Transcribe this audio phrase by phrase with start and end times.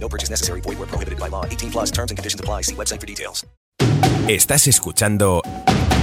[0.00, 0.60] No purchase necessary.
[0.60, 1.44] Void where prohibited by law.
[1.44, 2.62] 18 plus terms and conditions apply.
[2.62, 3.44] See website for details.
[4.28, 5.40] Estás escuchando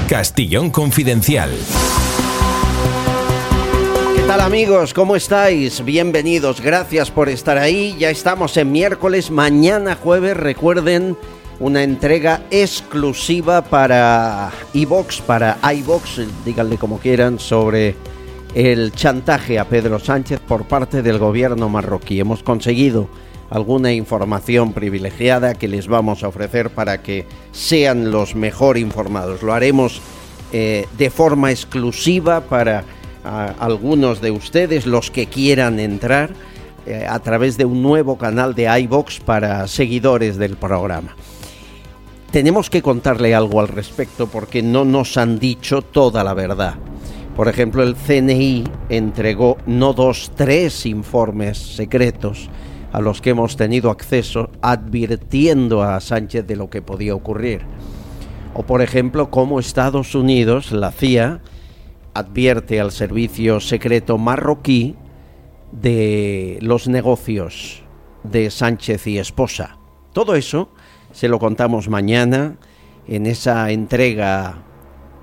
[0.08, 1.52] Castillón Confidencial.
[4.16, 4.94] ¿Qué tal amigos?
[4.94, 5.84] ¿Cómo estáis?
[5.84, 7.98] Bienvenidos, gracias por estar ahí.
[8.00, 11.18] Ya estamos en miércoles, mañana jueves, recuerden,
[11.60, 17.98] una entrega exclusiva para iVox, para iVox, díganle como quieran, sobre
[18.56, 22.20] el chantaje a Pedro Sánchez por parte del gobierno marroquí.
[22.20, 23.10] Hemos conseguido
[23.50, 29.44] alguna información privilegiada que les vamos a ofrecer para que sean los mejor informados.
[29.44, 30.02] Lo haremos
[30.52, 32.84] eh, de forma exclusiva para
[33.24, 36.32] a algunos de ustedes, los que quieran entrar,
[36.86, 41.16] eh, a través de un nuevo canal de iBox para seguidores del programa.
[42.32, 46.76] Tenemos que contarle algo al respecto porque no nos han dicho toda la verdad.
[47.38, 52.50] Por ejemplo, el CNI entregó no dos, tres informes secretos
[52.94, 57.62] a los que hemos tenido acceso advirtiendo a Sánchez de lo que podía ocurrir.
[58.54, 61.42] O por ejemplo, cómo Estados Unidos, la CIA,
[62.14, 64.96] advierte al servicio secreto marroquí
[65.72, 67.82] de los negocios
[68.22, 69.80] de Sánchez y esposa.
[70.14, 70.70] Todo eso
[71.12, 72.58] se lo contamos mañana
[73.08, 74.64] en esa entrega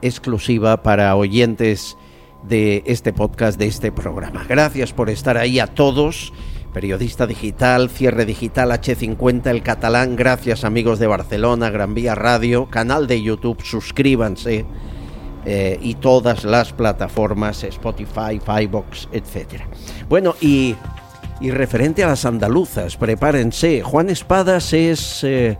[0.03, 1.97] exclusiva para oyentes
[2.43, 4.45] de este podcast, de este programa.
[4.49, 6.33] Gracias por estar ahí a todos.
[6.73, 10.15] Periodista digital, cierre digital H50, el catalán.
[10.15, 14.65] Gracias amigos de Barcelona, Gran Vía Radio, canal de YouTube, suscríbanse
[15.45, 19.63] eh, y todas las plataformas, Spotify, Firebox, etc.
[20.09, 20.77] Bueno, y,
[21.41, 25.59] y, referente a las andaluzas, prepárense, Juan Espadas es eh,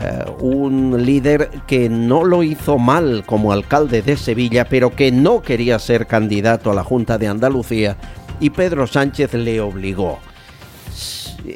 [0.00, 5.42] eh, un líder que no lo hizo mal como alcalde de Sevilla, pero que no
[5.42, 7.98] quería ser candidato a la Junta de Andalucía
[8.40, 10.18] y Pedro Sánchez le obligó.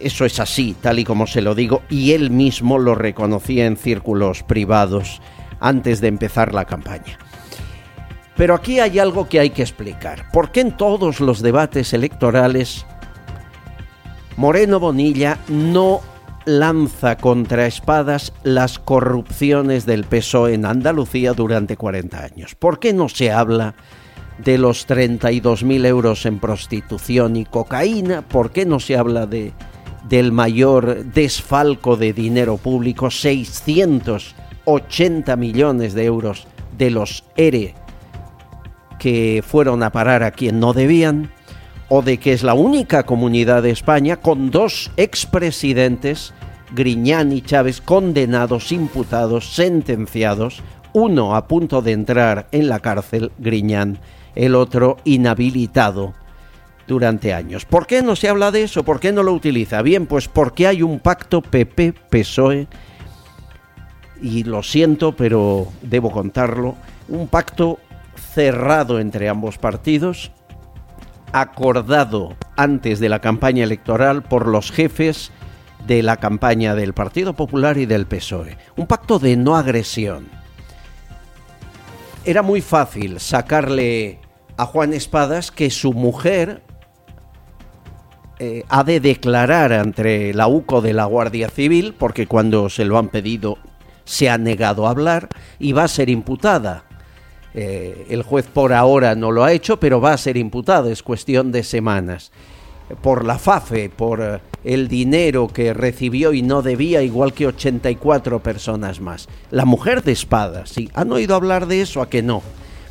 [0.02, 3.76] Eso es así, tal y como se lo digo, y él mismo lo reconocía en
[3.76, 5.20] círculos privados
[5.60, 7.18] antes de empezar la campaña.
[8.36, 10.30] Pero aquí hay algo que hay que explicar.
[10.32, 12.86] ¿Por qué en todos los debates electorales
[14.36, 16.00] Moreno Bonilla no
[16.46, 22.54] lanza contra espadas las corrupciones del PSOE en Andalucía durante 40 años?
[22.54, 23.74] ¿Por qué no se habla
[24.38, 28.22] de los 32.000 euros en prostitución y cocaína?
[28.22, 29.52] ¿Por qué no se habla de,
[30.08, 37.74] del mayor desfalco de dinero público, 680 millones de euros de los ERE
[39.00, 41.32] que fueron a parar a quien no debían,
[41.88, 46.32] o de que es la única comunidad de España con dos expresidentes,
[46.72, 50.62] Griñán y Chávez, condenados, imputados, sentenciados,
[50.92, 53.98] uno a punto de entrar en la cárcel, Griñán,
[54.36, 56.14] el otro inhabilitado
[56.90, 57.64] durante años.
[57.64, 58.84] ¿Por qué no se habla de eso?
[58.84, 59.80] ¿Por qué no lo utiliza?
[59.80, 62.66] Bien, pues porque hay un pacto PP-PSOE,
[64.20, 66.74] y lo siento, pero debo contarlo,
[67.08, 67.78] un pacto
[68.34, 70.32] cerrado entre ambos partidos,
[71.32, 75.30] acordado antes de la campaña electoral por los jefes
[75.86, 78.58] de la campaña del Partido Popular y del PSOE.
[78.76, 80.26] Un pacto de no agresión.
[82.24, 84.18] Era muy fácil sacarle
[84.56, 86.62] a Juan Espadas que su mujer
[88.42, 92.96] eh, ha de declarar ante la UCO de la Guardia Civil, porque cuando se lo
[92.96, 93.58] han pedido
[94.04, 95.28] se ha negado a hablar,
[95.58, 96.84] y va a ser imputada.
[97.52, 101.02] Eh, el juez por ahora no lo ha hecho, pero va a ser imputado, es
[101.02, 102.32] cuestión de semanas.
[103.02, 108.42] Por la FAFE, por eh, el dinero que recibió y no debía, igual que 84
[108.42, 109.28] personas más.
[109.50, 110.88] La mujer de espada, ¿sí?
[110.94, 112.00] ¿Han oído hablar de eso?
[112.00, 112.42] ¿A que no?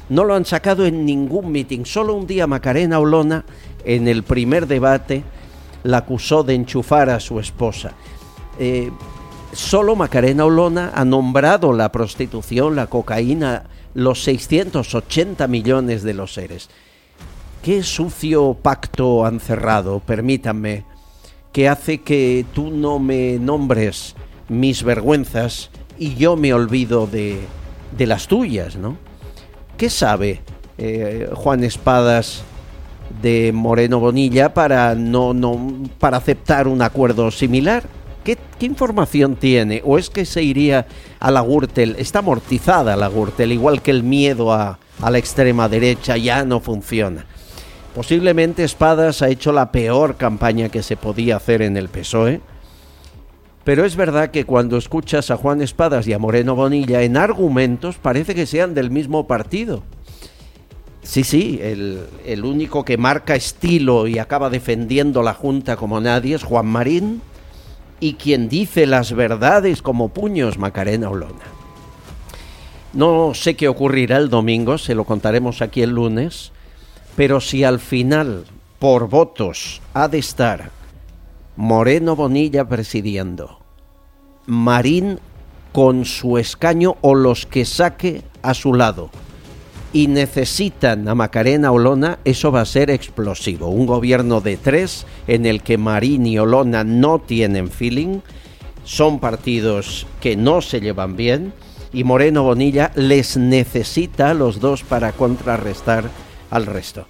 [0.10, 1.86] No lo han sacado en ningún meeting.
[1.86, 3.46] Solo un día Macarena Olona,
[3.84, 5.24] en el primer debate,
[5.84, 7.92] la acusó de enchufar a su esposa.
[8.60, 8.92] Eh,
[9.54, 16.70] solo Macarena Olona ha nombrado la prostitución, la cocaína, los 680 millones de los seres.
[17.64, 20.86] Qué sucio pacto han cerrado, permítanme,
[21.52, 24.16] que hace que tú no me nombres
[24.48, 27.40] mis vergüenzas y yo me olvido de,
[27.98, 28.98] de las tuyas, ¿no?
[29.78, 30.42] ¿Qué sabe
[30.78, 32.44] eh, Juan Espadas
[33.22, 37.84] de Moreno Bonilla para no, no para aceptar un acuerdo similar?
[38.24, 39.82] ¿Qué, ¿Qué, información tiene?
[39.86, 40.88] ¿O es que se iría
[41.20, 41.96] a la Gürtel?
[41.98, 46.60] Está amortizada la Gürtel, igual que el miedo a, a la extrema derecha ya no
[46.60, 47.26] funciona.
[47.96, 52.42] Posiblemente Espadas ha hecho la peor campaña que se podía hacer en el PSOE.
[53.64, 57.98] Pero es verdad que cuando escuchas a Juan Espadas y a Moreno Bonilla en argumentos
[57.98, 59.84] parece que sean del mismo partido.
[61.10, 66.44] Sí, sí, el, único que marca estilo y acaba defendiendo la Junta como nadie es
[66.44, 67.24] Juan Marín
[68.00, 71.48] y quien dice las verdades como puños Macarena Olona.
[72.94, 76.52] No sé qué ocurrirá el domingo, se lo contaremos aquí el lunes,
[77.16, 78.46] pero si al final,
[78.78, 80.70] por votos, ha de estar
[81.56, 83.58] Moreno Bonilla presidiendo,
[84.46, 85.20] Marín
[85.72, 89.10] con su escaño o los que saque a su lado,
[89.92, 93.68] y necesitan a Macarena Olona, eso va a ser explosivo.
[93.68, 98.20] Un gobierno de tres en el que Marín y Olona no tienen feeling,
[98.84, 101.54] son partidos que no se llevan bien
[101.92, 106.10] y Moreno Bonilla les necesita a los dos para contrarrestar
[106.52, 107.06] al resto.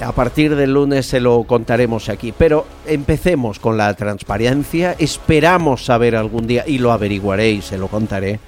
[0.00, 4.94] A partir del lunes se lo contaremos aquí, pero empecemos con la transparencia.
[4.96, 8.38] Esperamos saber algún día, y lo averiguaré y se lo contaré,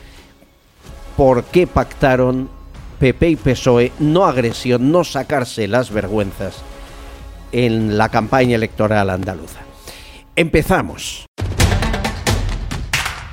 [1.17, 2.49] por qué pactaron
[3.01, 6.63] PP y PSOE no agresión, no sacarse las vergüenzas
[7.51, 9.61] en la campaña electoral andaluza.
[10.37, 11.27] Empezamos.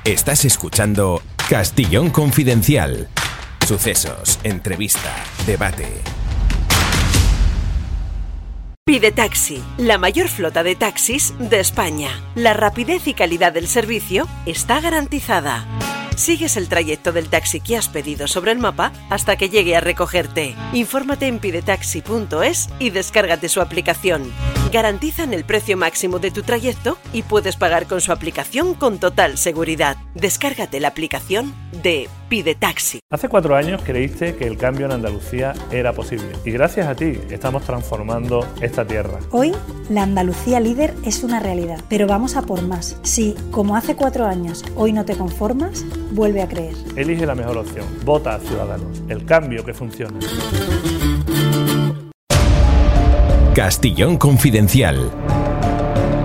[0.04, 1.20] Estás escuchando
[1.50, 3.08] Castillón Confidencial.
[3.66, 5.14] Sucesos, entrevista,
[5.46, 6.17] debate.
[8.88, 12.08] Pide Taxi, la mayor flota de taxis de España.
[12.34, 15.66] La rapidez y calidad del servicio está garantizada.
[16.16, 19.80] Sigues el trayecto del taxi que has pedido sobre el mapa hasta que llegue a
[19.80, 20.56] recogerte.
[20.72, 24.32] Infórmate en pidetaxi.es y descárgate su aplicación.
[24.72, 29.36] Garantizan el precio máximo de tu trayecto y puedes pagar con su aplicación con total
[29.36, 29.98] seguridad.
[30.14, 33.00] Descárgate la aplicación de Pide Taxi.
[33.10, 37.18] Hace cuatro años creíste que el cambio en Andalucía era posible y gracias a ti
[37.30, 39.18] estamos transformando esta tierra.
[39.30, 39.52] Hoy
[39.88, 42.98] la Andalucía líder es una realidad, pero vamos a por más.
[43.02, 46.74] Si, como hace cuatro años, hoy no te conformas, vuelve a creer.
[46.96, 47.86] Elige la mejor opción.
[48.04, 49.02] Vota a Ciudadanos.
[49.08, 50.18] El cambio que funciona.
[53.54, 55.10] Castillón Confidencial.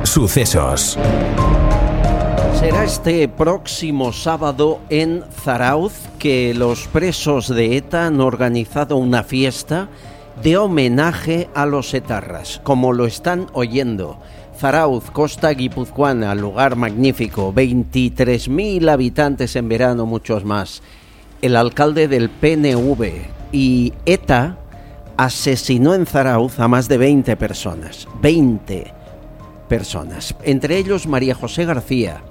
[0.04, 1.00] Sucesos.
[2.84, 9.88] Este próximo sábado en Zarauz que los presos de ETA han organizado una fiesta
[10.44, 14.20] de homenaje a los etarras, como lo están oyendo.
[14.60, 20.84] Zarauz, costa guipuzcoana, lugar magnífico, 23.000 habitantes en verano, muchos más.
[21.42, 23.14] El alcalde del PNV
[23.54, 24.58] y ETA
[25.16, 28.10] asesinó en Zarauz a más de 20 personas.
[28.22, 28.94] 20
[29.70, 30.36] personas.
[30.44, 32.22] Entre ellos María José García,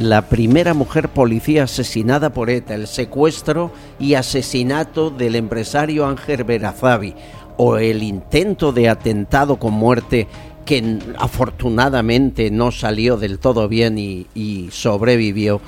[0.00, 7.14] la primera mujer policía asesinada por ETA, el secuestro y asesinato del empresario Ángel Berazabi,
[7.58, 10.26] o el intento de atentado con muerte
[10.64, 15.60] que afortunadamente no salió del todo bien y, y sobrevivió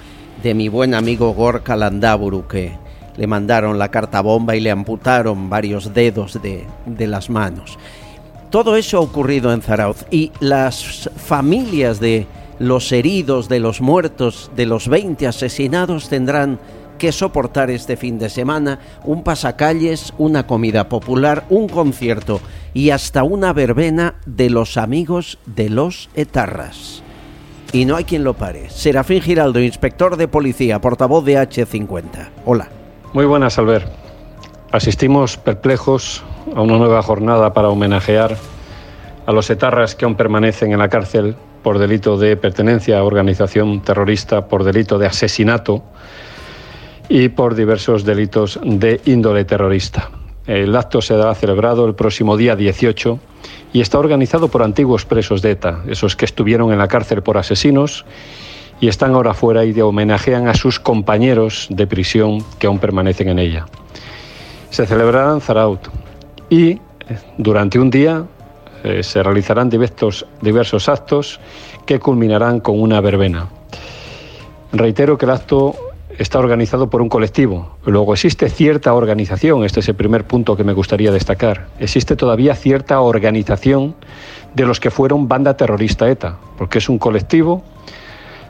[0.43, 2.73] de mi buen amigo Gorka Landaburu que
[3.19, 7.79] le mandaron la carta bomba y le amputaron varios dedos de, de las manos.
[8.49, 12.27] Todo eso ha ocurrido en Zarauz y las familias de
[12.59, 16.59] los heridos, de los muertos, de los 20 asesinados tendrán
[16.99, 22.41] que soportar este fin de semana un pasacalles, una comida popular, un concierto
[22.75, 27.03] y hasta una verbena de los amigos de los etarras.
[27.73, 28.71] Y no hay quien lo pare.
[28.71, 32.29] Serafín Giraldo, inspector de policía, portavoz de H50.
[32.45, 32.69] Hola.
[33.15, 33.91] Muy buenas, Albert.
[34.71, 36.23] Asistimos perplejos
[36.55, 38.37] a una nueva jornada para homenajear
[39.27, 43.81] a los etarras que aún permanecen en la cárcel por delito de pertenencia a organización
[43.83, 45.83] terrorista, por delito de asesinato
[47.09, 50.11] y por diversos delitos de índole terrorista.
[50.47, 53.19] El acto será celebrado el próximo día 18
[53.73, 57.39] y está organizado por antiguos presos de ETA, esos que estuvieron en la cárcel por
[57.39, 58.05] asesinos
[58.81, 63.39] y están ahora fuera y homenajean a sus compañeros de prisión que aún permanecen en
[63.39, 63.67] ella.
[64.71, 65.89] Se celebrará en Zaraut
[66.51, 66.81] y
[67.39, 68.25] durante un día
[68.85, 71.41] eh, se realizarán diversos, diversos actos
[71.87, 73.49] que culminarán con una verbena.
[74.73, 75.75] Reitero que el acto
[76.19, 77.77] está organizado por un colectivo.
[77.85, 81.69] Luego existe cierta organización, este es el primer punto que me gustaría destacar.
[81.79, 83.95] Existe todavía cierta organización
[84.55, 87.63] de los que fueron banda terrorista ETA, porque es un colectivo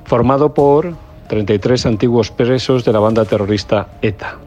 [0.05, 0.95] formado por
[1.29, 4.39] 33 antiguos presos de la banda terrorista ETA.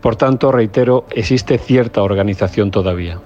[0.00, 3.18] Por tanto, reitero, existe cierta organización todavía.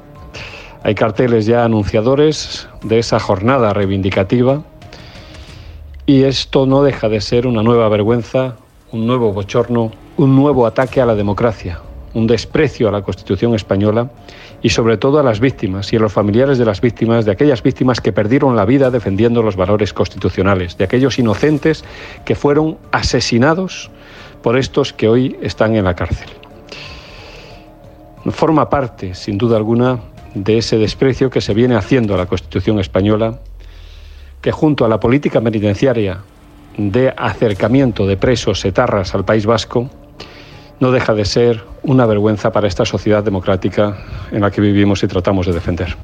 [0.83, 4.63] Hay carteles ya anunciadores de esa jornada reivindicativa
[6.07, 8.57] y esto no deja de ser una nueva vergüenza,
[8.93, 11.81] un nuevo bochorno, un nuevo ataque a la democracia,
[12.15, 14.11] un desprecio a la Constitución española
[14.63, 17.63] y sobre todo a las víctimas y a los familiares de las víctimas, de aquellas
[17.63, 21.85] víctimas que perdieron la vida defendiendo los valores constitucionales, de aquellos inocentes
[22.25, 23.91] que fueron asesinados
[24.43, 26.29] por estos que hoy están en la cárcel.
[28.31, 30.01] Forma parte, sin duda alguna,
[30.35, 33.41] de ese desprecio que se viene haciendo a la Constitución española,
[34.41, 36.19] que junto a la política penitenciaria
[36.77, 39.91] de acercamiento de presos etarras al País Vasco,
[40.81, 43.99] no deja de ser una vergüenza para esta sociedad democrática
[44.31, 45.97] en la que vivimos y tratamos de defender.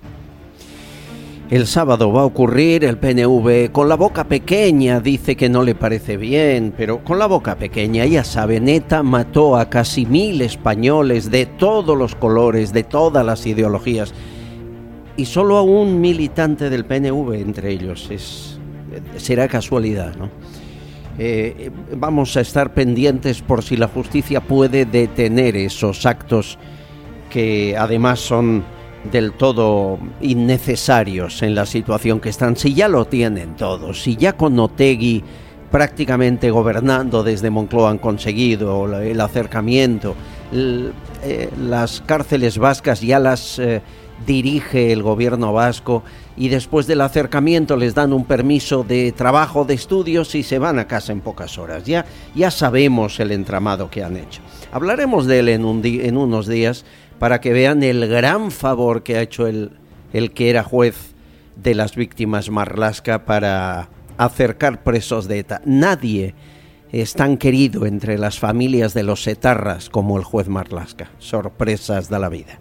[1.51, 5.75] El sábado va a ocurrir el PNV con la boca pequeña, dice que no le
[5.75, 11.31] parece bien, pero con la boca pequeña, ya sabe, Neta mató a casi mil españoles
[11.31, 14.15] de todos los colores, de todas las ideologías,
[15.19, 18.11] y solo a un militante del PNV entre ellos.
[18.11, 18.59] Es,
[19.19, 20.31] será casualidad, ¿no?
[21.19, 26.59] Eh, vamos a estar pendientes por si la justicia puede detener esos actos
[27.31, 28.65] que además son
[29.11, 32.57] del todo innecesarios en la situación que están.
[32.57, 35.23] Si ya lo tienen todos, si ya con Otegui
[35.71, 40.15] prácticamente gobernando desde Moncloa han conseguido el acercamiento,
[40.53, 43.83] eh, las cárceles vascas ya las eh,
[44.27, 46.05] dirige el gobierno vasco
[46.37, 50.79] y después del acercamiento les dan un permiso de trabajo, de estudios y se van
[50.79, 51.85] a casa en pocas horas.
[51.85, 54.43] Ya, ya sabemos el entramado que han hecho.
[54.73, 56.85] Hablaremos de él en, un en unos días
[57.19, 59.73] para que vean el gran favor que ha hecho el,
[60.13, 61.15] el que era juez
[61.57, 65.61] de las víctimas Marlasca para acercar presos de ETA.
[65.65, 66.35] Nadie
[66.93, 71.11] es tan querido entre las familias de los etarras como el juez Marlasca.
[71.19, 72.61] Sorpresas de la vida.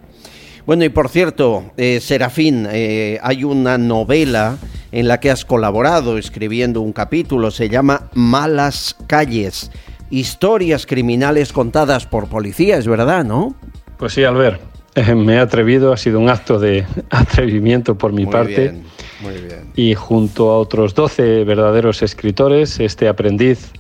[0.66, 4.58] Bueno, y por cierto, eh, Serafín, eh, hay una novela
[4.94, 9.72] en la que has colaborado escribiendo un capítulo, se llama Malas Calles,
[10.10, 13.56] historias criminales contadas por policías, ¿verdad, no?
[14.04, 14.60] Pues sí, Albert,
[14.96, 18.82] eh, me he atrevido, ha sido un acto de atrevimiento por mi parte.
[19.22, 19.72] muy bien.
[19.78, 23.72] Y junto a otros 12 verdaderos escritores, este aprendiz,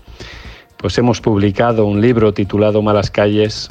[0.77, 3.67] pues hemos publicado un libro titulado Malas Calles,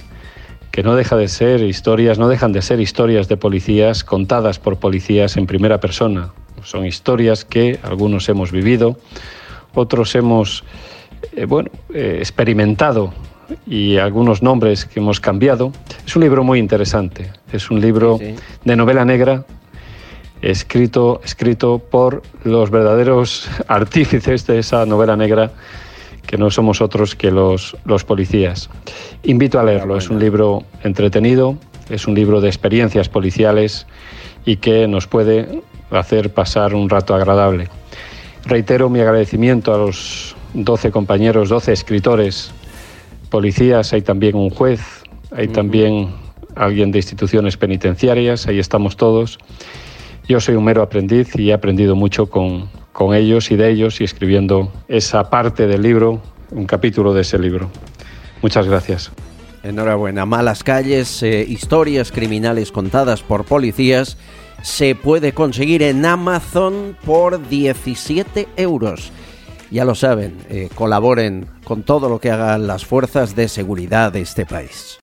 [0.71, 4.76] que no deja de ser historias, no dejan de ser historias de policías contadas por
[4.76, 6.35] policías en primera persona.
[6.64, 8.99] Son historias que algunos hemos vivido,
[9.73, 10.64] otros hemos
[11.35, 13.14] eh, bueno, eh, experimentado
[13.66, 15.72] y algunos nombres que hemos cambiado.
[16.06, 18.18] Es un libro muy interesante, es un libro
[18.64, 19.44] de novela negra
[20.42, 25.52] escrito, escrito por los verdaderos artífices de esa novela negra
[26.26, 28.70] que no somos otros que los, los policías.
[29.22, 31.56] Invito a leerlo, es un libro entretenido,
[31.90, 33.87] es un libro de experiencias policiales
[34.44, 37.68] y que nos puede hacer pasar un rato agradable.
[38.44, 42.52] Reitero mi agradecimiento a los 12 compañeros, 12 escritores,
[43.33, 44.83] policías, hay también un juez,
[45.31, 46.11] hay también
[46.55, 49.39] alguien de instituciones penitenciarias, ahí estamos todos.
[50.29, 54.03] Yo soy un mero aprendiz y he aprendido mucho con, con ellos y de ellos
[54.03, 56.21] y escribiendo esa parte del libro,
[56.51, 57.71] un capítulo de ese libro.
[58.43, 59.11] Muchas gracias.
[59.62, 60.27] Enhorabuena.
[60.27, 64.19] Malas calles, eh, historias criminales contadas por policías,
[64.62, 69.11] se puede conseguir en Amazon por 17 euros.
[69.73, 74.21] Ya lo saben, eh, colaboren con todo lo que hagan las fuerzas de seguridad de
[74.21, 75.01] este país.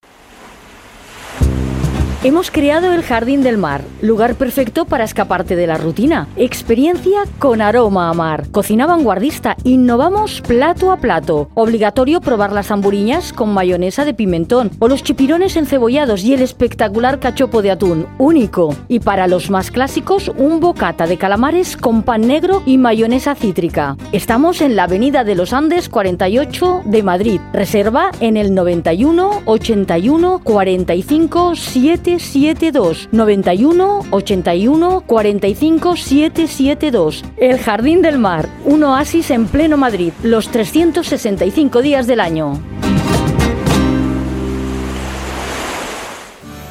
[2.22, 6.28] Hemos creado el Jardín del Mar, lugar perfecto para escaparte de la rutina.
[6.36, 8.50] Experiencia con aroma a mar.
[8.50, 11.48] Cocina vanguardista, innovamos plato a plato.
[11.54, 17.20] Obligatorio probar las hamburiñas con mayonesa de pimentón o los chipirones encebollados y el espectacular
[17.20, 18.76] cachopo de atún, único.
[18.86, 23.96] Y para los más clásicos, un bocata de calamares con pan negro y mayonesa cítrica.
[24.12, 27.40] Estamos en la Avenida de los Andes 48 de Madrid.
[27.54, 37.24] Reserva en el 91 81 45 7 772 91 81 45 772.
[37.36, 42.60] El Jardín del Mar, un oasis en pleno Madrid, los 365 días del año.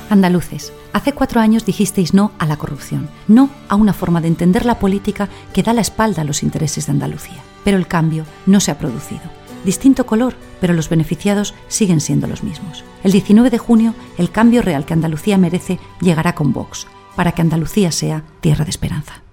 [0.09, 4.65] Andaluces, hace cuatro años dijisteis no a la corrupción, no a una forma de entender
[4.65, 7.37] la política que da la espalda a los intereses de Andalucía.
[7.63, 12.43] Pero el cambio no se ha producido distinto color, pero los beneficiados siguen siendo los
[12.43, 12.83] mismos.
[13.03, 17.41] El 19 de junio, el cambio real que Andalucía merece llegará con Vox, para que
[17.41, 19.23] Andalucía sea tierra de esperanza.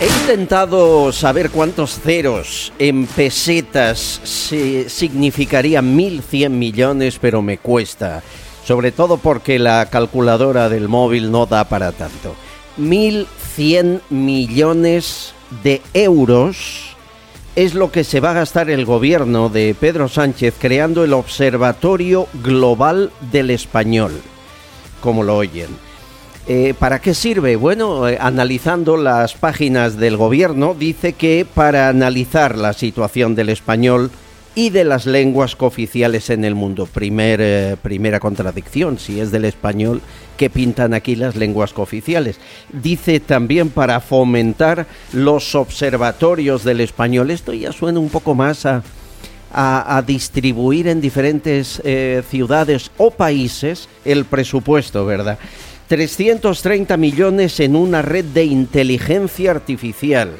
[0.00, 8.22] He intentado saber cuántos ceros en pesetas se significarían 1.100 millones, pero me cuesta.
[8.66, 12.34] Sobre todo porque la calculadora del móvil no da para tanto.
[12.78, 16.94] 1.100 millones de euros
[17.56, 22.26] es lo que se va a gastar el gobierno de Pedro Sánchez creando el Observatorio
[22.42, 24.12] Global del Español,
[25.00, 25.68] como lo oyen.
[26.46, 27.56] Eh, ¿Para qué sirve?
[27.56, 34.10] Bueno, eh, analizando las páginas del gobierno, dice que para analizar la situación del español
[34.54, 36.86] y de las lenguas cooficiales en el mundo.
[36.86, 40.00] Primer, eh, primera contradicción, si es del español,
[40.36, 42.38] ¿qué pintan aquí las lenguas cooficiales?
[42.72, 47.30] Dice también para fomentar los observatorios del español.
[47.30, 48.82] Esto ya suena un poco más a,
[49.52, 55.38] a, a distribuir en diferentes eh, ciudades o países el presupuesto, ¿verdad?
[55.88, 60.30] 330 millones en una red de inteligencia artificial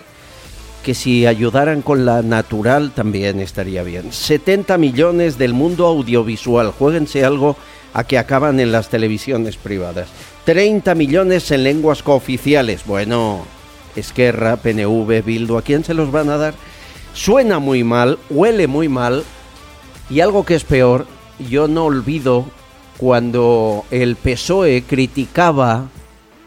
[0.85, 4.13] que si ayudaran con la natural también estaría bien.
[4.13, 7.57] 70 millones del mundo audiovisual, jueguense algo
[7.95, 10.09] a que acaban en las televisiones privadas.
[10.45, 12.85] 30 millones en lenguas cooficiales.
[12.85, 13.47] Bueno,
[13.97, 16.55] Esquerra, PNV, Bildu, ¿a quién se los van a dar?
[17.15, 19.25] Suena muy mal, huele muy mal
[20.11, 21.07] y algo que es peor,
[21.39, 22.45] yo no olvido
[22.99, 25.89] cuando el PSOE criticaba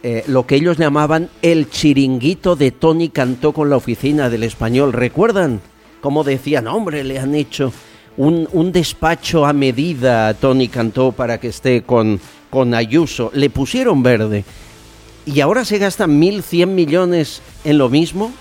[0.09, 4.93] eh, lo que ellos llamaban el chiringuito de Tony Cantó con la oficina del español.
[4.93, 5.59] ¿Recuerdan?
[5.99, 7.73] Cómo decían, hombre, le han hecho
[8.15, 13.31] un, un despacho a medida a Tony Cantó para que esté con, con Ayuso.
[13.33, 14.45] Le pusieron verde.
[15.25, 18.33] Y ahora se gastan 1.100 millones en lo mismo.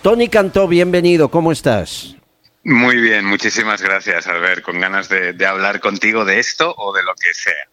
[0.00, 2.16] Tony Cantó, bienvenido, ¿cómo estás?
[2.64, 4.62] Muy bien, muchísimas gracias, Albert.
[4.62, 7.68] Con ganas de, de hablar contigo de esto o de lo que sea.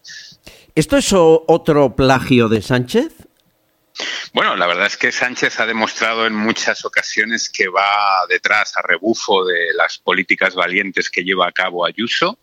[0.75, 3.28] ¿Esto es otro plagio de Sánchez?
[4.33, 8.81] Bueno, la verdad es que Sánchez ha demostrado en muchas ocasiones que va detrás a
[8.81, 12.39] rebufo de las políticas valientes que lleva a cabo Ayuso,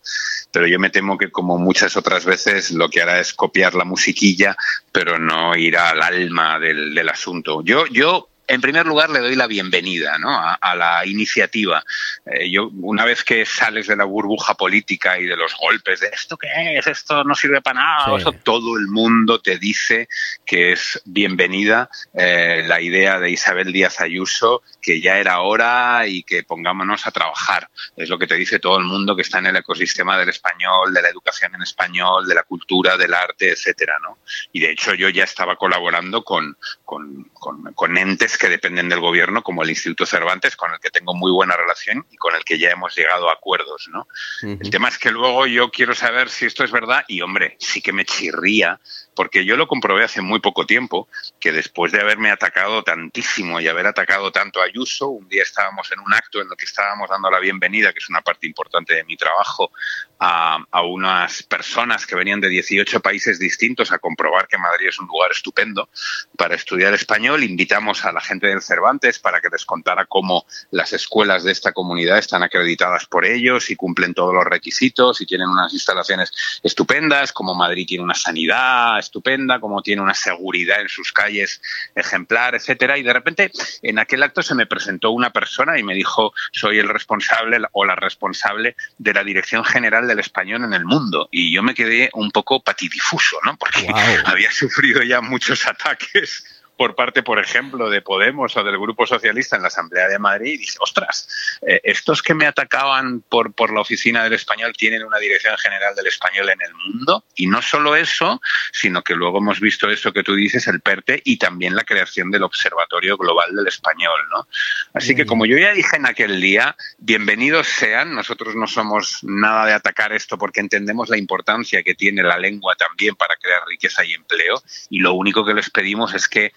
[0.51, 3.85] pero yo me temo que como muchas otras veces lo que hará es copiar la
[3.85, 4.55] musiquilla,
[4.91, 7.61] pero no ir al alma del, del asunto.
[7.63, 10.31] Yo, yo en primer lugar, le doy la bienvenida ¿no?
[10.31, 11.83] a, a la iniciativa.
[12.25, 16.07] Eh, yo, una vez que sales de la burbuja política y de los golpes de
[16.13, 18.21] esto qué es, esto no sirve para nada, Sí.
[18.21, 20.07] eso, todo el mundo te dice
[20.45, 26.23] que es bienvenida eh, la idea de Isabel Díaz Ayuso, que ya era hora y
[26.23, 27.69] que pongámonos a trabajar.
[27.95, 30.93] Es lo que te dice todo el mundo que está en el ecosistema del español,
[30.93, 34.19] de la educación en español, de la cultura, del arte, etcétera, ¿no?
[34.53, 38.99] Y de hecho yo ya estaba colaborando con, con, con, con entes que dependen del
[38.99, 42.43] gobierno, como el Instituto Cervantes, con el que tengo muy buena relación y con el
[42.43, 44.07] que ya hemos llegado a acuerdos, ¿no?
[44.41, 47.81] El tema es que luego yo quiero saber si esto es verdad y, hombre, sí
[47.81, 48.79] que me chirría,
[49.17, 53.67] porque yo lo comprobé hace muy poco tiempo, que después de haberme atacado tantísimo y
[53.67, 57.09] haber atacado tanto a Ayuso, un día estábamos en un acto en el que estábamos
[57.09, 59.71] dando la bienvenida, que es una parte importante de mi trabajo,
[60.19, 64.99] a, a unas personas que venían de 18 países distintos a comprobar que Madrid es
[64.99, 65.89] un lugar estupendo
[66.37, 67.43] para estudiar español.
[67.43, 71.71] Invitamos a la gente del Cervantes para que les contara cómo las escuelas de esta
[71.71, 77.31] comunidad están acreditadas por ellos y cumplen todos los requisitos y tienen unas instalaciones estupendas,
[77.31, 81.61] como Madrid tiene una sanidad estupenda, como tiene una seguridad en sus calles
[81.95, 82.97] ejemplar, etcétera.
[82.97, 86.79] Y de repente en aquel acto se me presentó una persona y me dijo soy
[86.79, 91.29] el responsable o la responsable de la Dirección General del Español en el mundo.
[91.31, 93.57] Y yo me quedé un poco patidifuso, ¿no?
[93.57, 93.87] Porque
[94.25, 99.55] había sufrido ya muchos ataques por parte, por ejemplo, de Podemos o del Grupo Socialista
[99.55, 101.27] en la Asamblea de Madrid y dice, ostras,
[101.65, 105.95] eh, estos que me atacaban por, por la oficina del español tienen una dirección general
[105.95, 107.23] del español en el mundo.
[107.35, 108.39] Y no solo eso,
[108.71, 112.29] sino que luego hemos visto eso que tú dices, el PERTE, y también la creación
[112.29, 114.47] del Observatorio Global del Español, ¿no?
[114.93, 119.65] Así que como yo ya dije en aquel día, bienvenidos sean, nosotros no somos nada
[119.65, 124.05] de atacar esto porque entendemos la importancia que tiene la lengua también para crear riqueza
[124.05, 124.61] y empleo,
[124.91, 126.53] y lo único que les pedimos es que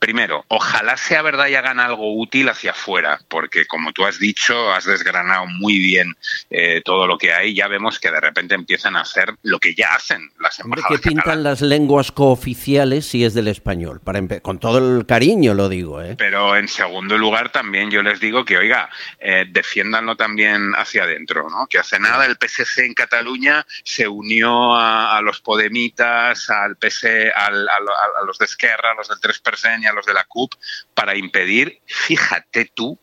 [0.00, 4.72] Primero, ojalá sea verdad y hagan algo útil hacia afuera, porque como tú has dicho,
[4.72, 6.16] has desgranado muy bien
[6.48, 7.54] eh, todo lo que hay.
[7.54, 11.00] Ya vemos que de repente empiezan a hacer lo que ya hacen las Hombre, embajadas.
[11.02, 14.00] ¿qué pintan las lenguas cooficiales si es del español?
[14.02, 16.14] Para con todo el cariño lo digo, ¿eh?
[16.16, 21.50] Pero en segundo lugar también yo les digo que, oiga, eh, defiéndanlo también hacia adentro,
[21.50, 21.66] ¿no?
[21.66, 27.04] Que hace nada el PSC en Cataluña se unió a, a los Podemitas, al PS,
[27.34, 30.52] al- a los de Esquerra, a los del 3% los de la CUP,
[30.94, 32.98] para impedir, fíjate tú,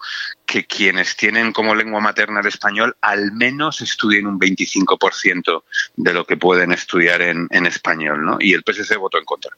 [0.46, 5.64] que quienes tienen como lengua materna el español al menos estudien un 25%
[5.96, 8.38] de lo que pueden estudiar en, en español, ¿no?
[8.40, 9.52] Y el PSC votó en contra.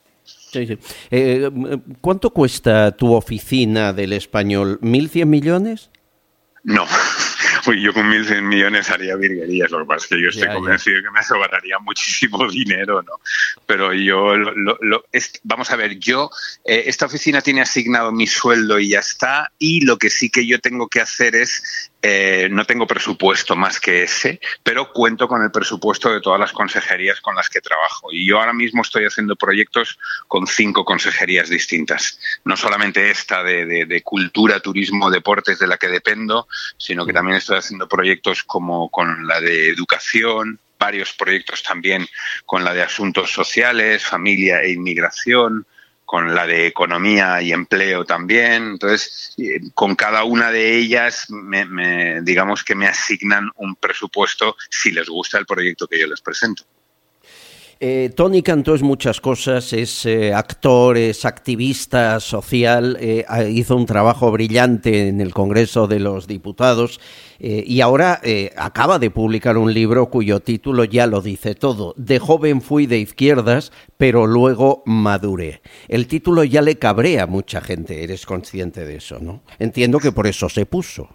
[0.51, 0.77] Sí, sí.
[1.11, 1.49] Eh,
[2.01, 4.79] ¿Cuánto cuesta tu oficina del español?
[4.81, 5.89] ¿1.100 millones?
[6.63, 6.85] No,
[7.67, 10.47] Uy, yo con 1.100 millones haría virguerías, lo que pasa es que yo estoy Ya,
[10.49, 10.53] ya.
[10.55, 13.19] convencido de que me sobraría muchísimo dinero, ¿no?
[13.65, 16.29] Pero yo, lo- lo- lo- es- vamos a ver, yo,
[16.65, 20.45] eh, esta oficina tiene asignado mi sueldo y ya está, y lo que sí que
[20.47, 25.43] yo tengo que hacer es, eh, no tengo presupuesto más que ese, pero cuento con
[25.43, 28.07] el presupuesto de todas las consejerías con las que trabajo.
[28.13, 32.17] Y yo ahora mismo estoy haciendo proyectos con cinco consejerías distintas.
[32.45, 37.11] No solamente esta de, de- de cultura, turismo, deportes de la que dependo, sino que
[37.11, 42.07] también estoy haciendo proyectos como con la de educación, varios proyectos también
[42.45, 45.65] con la de asuntos sociales, familia e inmigración,
[46.05, 48.63] con la de economía y empleo también.
[48.63, 54.55] Entonces, eh, con cada una de ellas, me- me- digamos que me asignan un presupuesto
[54.71, 56.63] si les gusta el proyecto que yo les presento.
[57.81, 63.85] Eh, Tony Cantó es muchas cosas, es eh, actor, es activista social, eh, hizo un
[63.85, 66.99] trabajo brillante en el Congreso de los Diputados
[67.41, 68.19] y ahora
[68.57, 71.93] acaba de publicar un libro cuyo título ya lo dice todo.
[71.95, 75.61] De joven fui de izquierdas, pero luego maduré.
[75.87, 79.41] El título ya le cabrea a mucha gente, eres consciente de eso, ¿no?
[79.57, 81.07] Entiendo que por eso se puso.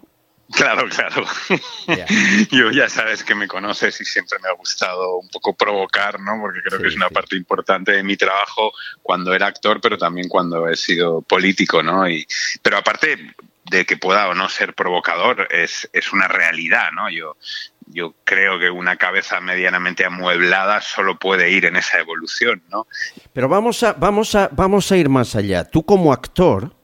[0.56, 1.24] Claro, claro.
[2.50, 6.40] Yo ya sabes que me conoces y siempre me ha gustado un poco provocar, ¿no?
[6.40, 10.28] Porque creo que es una parte importante de mi trabajo cuando era actor, pero también
[10.28, 12.08] cuando he sido político, ¿no?
[12.08, 12.26] Y,
[12.62, 13.34] pero aparte
[13.70, 17.10] de que pueda o no ser provocador, es, es una realidad, ¿no?
[17.10, 17.36] Yo,
[17.86, 22.86] yo creo que una cabeza medianamente amueblada solo puede ir en esa evolución, ¿no?
[23.32, 25.64] Pero vamos a, vamos a, vamos a ir más allá.
[25.64, 26.74] Tú como actor,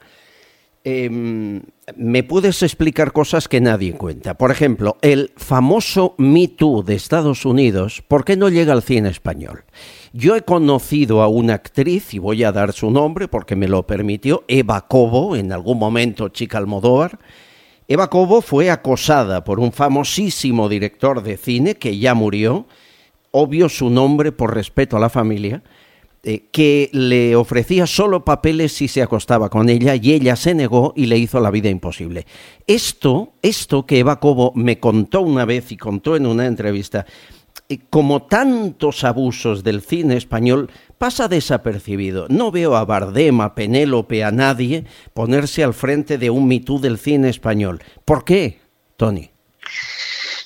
[0.84, 1.62] em,
[1.96, 4.34] me puedes explicar cosas que nadie cuenta.
[4.34, 9.08] Por ejemplo, el famoso Me Too de Estados Unidos, ¿por qué no llega al cine
[9.08, 9.64] español?
[10.12, 13.86] Yo he conocido a una actriz, y voy a dar su nombre porque me lo
[13.86, 17.18] permitió, Eva Cobo, en algún momento chica Almodóvar.
[17.86, 22.66] Eva Cobo fue acosada por un famosísimo director de cine que ya murió,
[23.32, 25.62] obvio su nombre por respeto a la familia,
[26.22, 30.92] eh, que le ofrecía solo papeles si se acostaba con ella y ella se negó
[30.94, 32.26] y le hizo la vida imposible.
[32.66, 37.06] Esto, esto que Eva Cobo me contó una vez y contó en una entrevista,
[37.70, 42.26] eh, como tantos abusos del cine español, pasa desapercibido.
[42.28, 46.98] No veo a Bardem, a Penélope, a nadie ponerse al frente de un mitú del
[46.98, 47.80] cine español.
[48.04, 48.60] ¿Por qué,
[48.98, 49.30] Tony?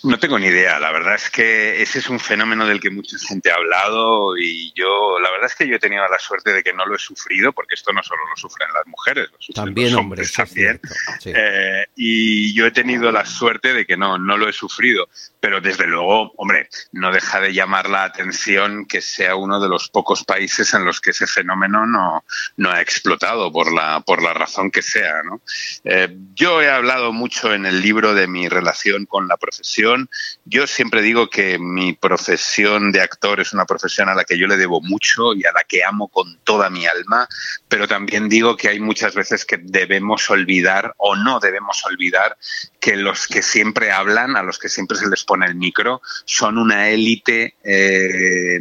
[0.04, 0.78] No tengo ni idea.
[0.78, 4.72] La verdad es que ese es un fenómeno del que mucha gente ha hablado y
[4.74, 6.98] yo, la verdad es que yo he tenido la suerte de que no lo he
[6.98, 10.32] sufrido, porque esto no solo lo sufren las mujeres, lo sufren También, los hombre, hombres
[10.32, 10.80] también.
[11.20, 11.32] sí.
[11.34, 15.08] Eh, y yo he tenido la suerte de que no, no lo he sufrido.
[15.44, 19.90] Pero desde luego, hombre, no deja de llamar la atención que sea uno de los
[19.90, 22.24] pocos países en los que ese fenómeno no,
[22.56, 25.22] no ha explotado por la, por la razón que sea.
[25.22, 25.42] ¿no?
[25.84, 30.08] Eh, yo he hablado mucho en el libro de mi relación con la profesión.
[30.46, 34.46] Yo siempre digo que mi profesión de actor es una profesión a la que yo
[34.46, 37.28] le debo mucho y a la que amo con toda mi alma,
[37.68, 42.38] pero también digo que hay muchas veces que debemos olvidar o no debemos olvidar
[42.80, 46.58] que los que siempre hablan, a los que siempre se les pone el micro, son
[46.58, 48.60] una élite eh,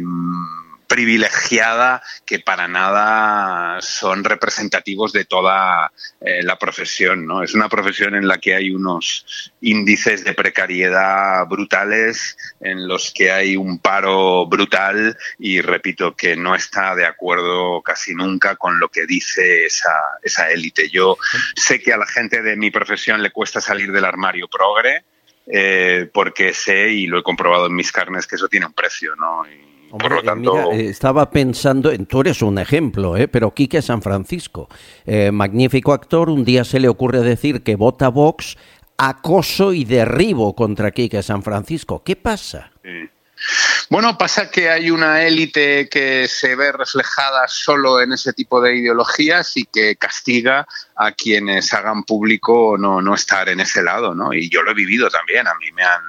[0.86, 7.26] privilegiada que para nada son representativos de toda eh, la profesión.
[7.26, 7.42] ¿no?
[7.42, 13.32] Es una profesión en la que hay unos índices de precariedad brutales, en los que
[13.32, 18.88] hay un paro brutal y repito que no está de acuerdo casi nunca con lo
[18.88, 20.90] que dice esa, esa élite.
[20.90, 21.18] Yo
[21.56, 25.04] sé que a la gente de mi profesión le cuesta salir del armario progre,
[25.46, 29.14] eh, porque sé y lo he comprobado en mis carnes que eso tiene un precio,
[29.16, 29.44] ¿no?
[29.46, 33.28] Y por lo Eh, tanto, mira, eh, estaba pensando, en, tú eres un ejemplo, ¿eh?
[33.28, 34.68] pero Quique San Francisco,
[35.06, 38.56] eh, magnífico actor, un día se le ocurre decir que vota Vox,
[38.96, 42.02] acoso y derribo contra Quique San Francisco.
[42.04, 42.72] ¿Qué pasa?
[42.82, 43.10] Sí.
[43.90, 48.76] Bueno, pasa que hay una élite que se ve reflejada solo en ese tipo de
[48.76, 54.32] ideologías y que castiga a quienes hagan público no, no estar en ese lado, ¿no?
[54.32, 56.02] Y yo lo he vivido también, a mí me han,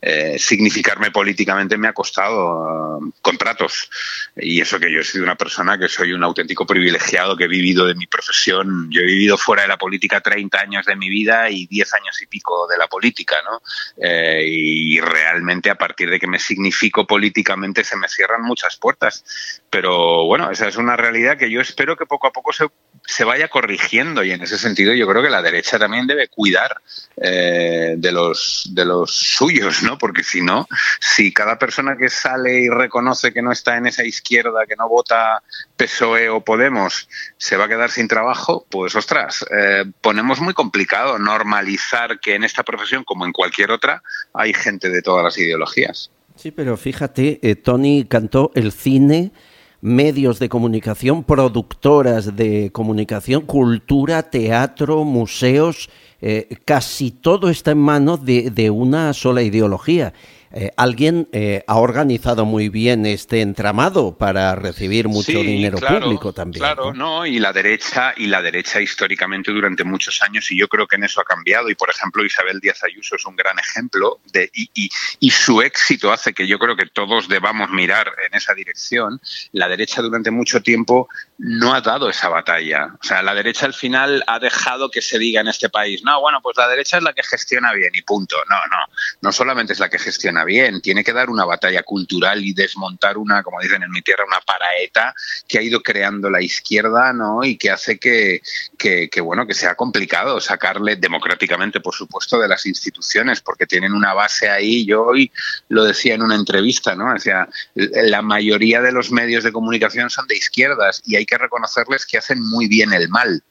[0.00, 3.90] eh, significarme políticamente me ha costado uh, contratos.
[4.36, 7.48] Y eso que yo he sido una persona que soy un auténtico privilegiado, que he
[7.48, 11.08] vivido de mi profesión, yo he vivido fuera de la política 30 años de mi
[11.08, 13.60] vida y 10 años y pico de la política, ¿no?
[14.00, 19.24] Eh, y realmente a partir de que me significo políticamente se me cierran muchas puertas.
[19.70, 22.66] Pero bueno, esa es una realidad que yo espero que poco a poco se,
[23.04, 26.80] se vaya corrigiendo y en ese sentido yo creo que la derecha también debe cuidar
[27.16, 29.96] eh, de, los, de los suyos, ¿no?
[29.96, 30.68] Porque si no,
[31.00, 34.88] si cada persona que sale y reconoce que no está en esa izquierda, que no
[34.88, 35.42] vota
[35.76, 41.18] PSOE o Podemos, se va a quedar sin trabajo, pues ostras, eh, ponemos muy complicado
[41.18, 44.02] normalizar que en esta profesión, como en cualquier otra,
[44.34, 46.10] hay gente de todas las ideologías.
[46.36, 49.32] Sí, pero fíjate, eh, Tony cantó el cine
[49.80, 55.88] medios de comunicación, productoras de comunicación, cultura, teatro, museos,
[56.20, 60.12] eh, casi todo está en manos de, de una sola ideología.
[60.52, 66.62] Eh, alguien eh, ha organizado muy bien este entramado para recibir mucho dinero público también.
[66.62, 67.26] Claro, ¿no?
[67.26, 71.04] y la derecha y la derecha históricamente durante muchos años y yo creo que en
[71.04, 74.70] eso ha cambiado y por ejemplo Isabel Díaz Ayuso es un gran ejemplo de y,
[74.74, 79.20] y, y su éxito hace que yo creo que todos debamos mirar en esa dirección.
[79.52, 81.08] La derecha durante mucho tiempo
[81.38, 82.94] no ha dado esa batalla.
[83.00, 86.20] O sea, la derecha al final ha dejado que se diga en este país, no,
[86.20, 88.36] bueno, pues la derecha es la que gestiona bien y punto.
[88.48, 88.84] No, no,
[89.20, 93.18] no solamente es la que gestiona bien, tiene que dar una batalla cultural y desmontar
[93.18, 95.14] una, como dicen en mi tierra, una paraeta
[95.46, 97.44] que ha ido creando la izquierda, ¿no?
[97.44, 98.42] Y que hace que,
[98.76, 103.92] que, que bueno, que sea complicado sacarle democráticamente, por supuesto, de las instituciones, porque tienen
[103.92, 104.84] una base ahí.
[104.84, 105.30] Yo hoy
[105.68, 107.12] lo decía en una entrevista, ¿no?
[107.12, 112.06] Decía, la mayoría de los medios de comunicación son de izquierdas y hay que reconocerles
[112.06, 113.42] que hacen muy bien el mal.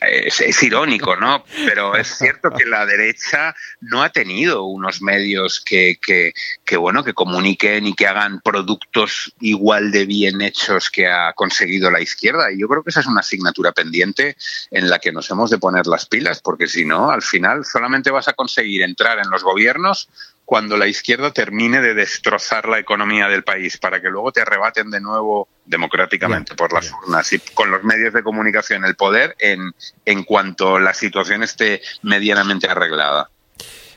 [0.00, 1.44] Es, irónico, ¿no?
[1.66, 6.32] Pero es cierto que la derecha no ha tenido unos medios que, que,
[6.64, 11.90] que, bueno, que comuniquen y que hagan productos igual de bien hechos que ha conseguido
[11.90, 12.52] la izquierda.
[12.52, 14.36] Y yo creo que esa es una asignatura pendiente
[14.70, 18.10] en la que nos hemos de poner las pilas, porque si no, al final solamente
[18.10, 20.08] vas a conseguir entrar en los gobiernos
[20.52, 24.90] cuando la izquierda termine de destrozar la economía del país para que luego te arrebaten
[24.90, 29.72] de nuevo democráticamente por las urnas y con los medios de comunicación el poder en,
[30.04, 33.30] en cuanto la situación esté medianamente arreglada.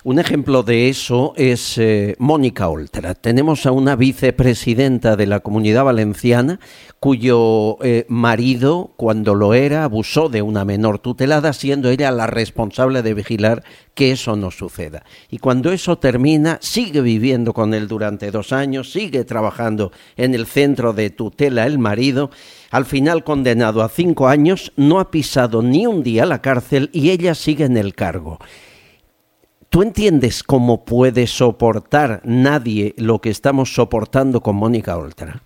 [0.08, 3.16] Un ejemplo de eso es eh, Mónica Oltra.
[3.16, 6.60] Tenemos a una vicepresidenta de la Comunidad Valenciana
[7.00, 13.02] cuyo eh, marido, cuando lo era, abusó de una menor tutelada, siendo ella la responsable
[13.02, 13.64] de vigilar
[13.96, 15.04] que eso no suceda.
[15.32, 20.46] Y cuando eso termina, sigue viviendo con él durante dos años, sigue trabajando en el
[20.46, 22.30] centro de tutela el marido,
[22.70, 27.10] al final condenado a cinco años, no ha pisado ni un día la cárcel y
[27.10, 28.38] ella sigue en el cargo.
[29.76, 35.44] ¿Tú entiendes cómo puede soportar nadie lo que estamos soportando con Mónica Oltra?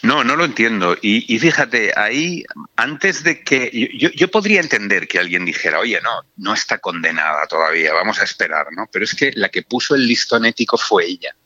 [0.00, 0.96] No, no lo entiendo.
[1.02, 2.42] Y, y, fíjate, ahí,
[2.76, 3.90] antes de que.
[3.98, 8.24] Yo, yo, podría entender que alguien dijera, oye, no, no está condenada todavía, vamos a
[8.24, 8.88] esperar, ¿no?
[8.90, 11.36] Pero es que la que puso el listón ético fue ella.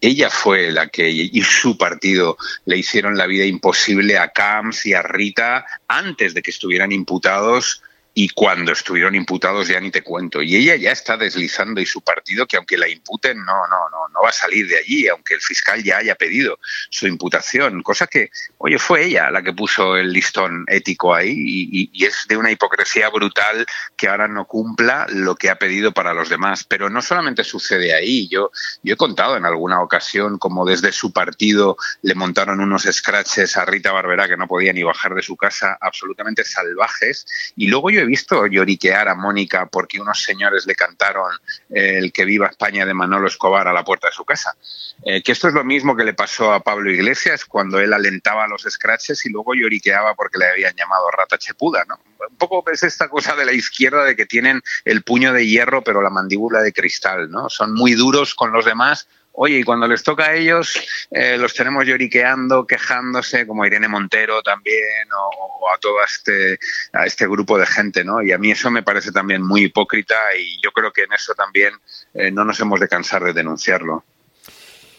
[0.00, 4.94] Ella fue la que y su partido le hicieron la vida imposible a Camps y
[4.94, 7.82] a Rita antes de que estuvieran imputados
[8.16, 10.40] y cuando estuvieron imputados ya ni te cuento.
[10.40, 14.08] Y ella ya está deslizando y su partido que aunque la imputen no, no, no,
[14.14, 18.06] no va a salir de allí, aunque el fiscal ya haya pedido su imputación, cosa
[18.06, 22.50] que, oye, fue ella la que puso el listón ético ahí y, es de una
[22.50, 26.64] hipocresía brutal que ahora no cumpla lo que ha pedido para los demás.
[26.64, 31.12] Pero no solamente sucede ahí, yo, yo he contado en alguna ocasión como desde su
[31.12, 35.36] partido le montaron unos scratches a Rita Barbera que no podía ni bajar de su
[35.36, 40.74] casa, absolutamente salvajes, y luego yo he visto lloriquear a Mónica porque unos señores le
[40.74, 41.32] cantaron
[41.70, 44.56] eh, el que viva España de Manolo Escobar a la puerta de su casa.
[45.04, 48.46] Eh, que esto es lo mismo que le pasó a Pablo Iglesias cuando él alentaba
[48.46, 51.98] los scratches y luego lloriqueaba porque le habían llamado rata chepuda, ¿no?
[52.30, 55.82] Un poco es esta cosa de la izquierda de que tienen el puño de hierro
[55.82, 57.50] pero la mandíbula de cristal, ¿no?
[57.50, 61.54] Son muy duros con los demás, Oye, y cuando les toca a ellos, eh, los
[61.54, 66.56] tenemos lloriqueando, quejándose, como Irene Montero también, o, a todo este,
[66.92, 68.22] a este grupo de gente, ¿no?
[68.22, 71.34] Y a mí eso me parece también muy hipócrita y yo creo que en eso
[71.34, 71.74] también
[72.14, 74.04] eh, no nos hemos de cansar de denunciarlo.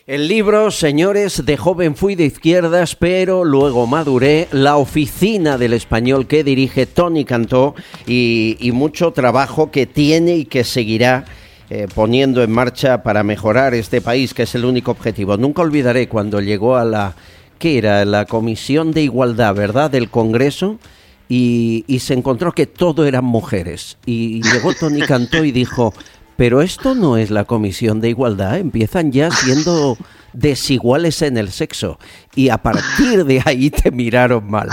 [0.05, 6.27] El libro, señores, de joven fui de izquierdas, pero luego maduré, la oficina del español
[6.27, 7.73] que dirige Tony Cantó
[8.05, 11.25] y mucho trabajo que tiene y que seguirá
[11.69, 15.37] eh, poniendo en marcha para mejorar este país, que es el único objetivo.
[15.37, 17.15] Nunca olvidaré cuando llegó a la,
[17.59, 18.05] ¿qué era?
[18.05, 20.79] La Comisión de Igualdad, ¿verdad?, del Congreso,
[21.27, 23.97] y, y se encontró que todo eran mujeres.
[24.05, 25.93] Y llegó Tony Cantó y dijo,
[26.35, 29.97] pero esto no es la Comisión de Igualdad, empiezan ya siendo
[30.33, 31.97] desiguales en el sexo.
[32.35, 34.69] Y a partir de ahí te miraron mal.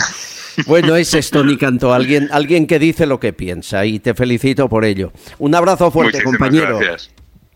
[0.67, 4.85] Bueno, es Tony Cantó, alguien, alguien que dice lo que piensa y te felicito por
[4.85, 5.13] ello.
[5.39, 6.79] Un abrazo fuerte, Muchísimas compañero.
[6.79, 7.11] gracias.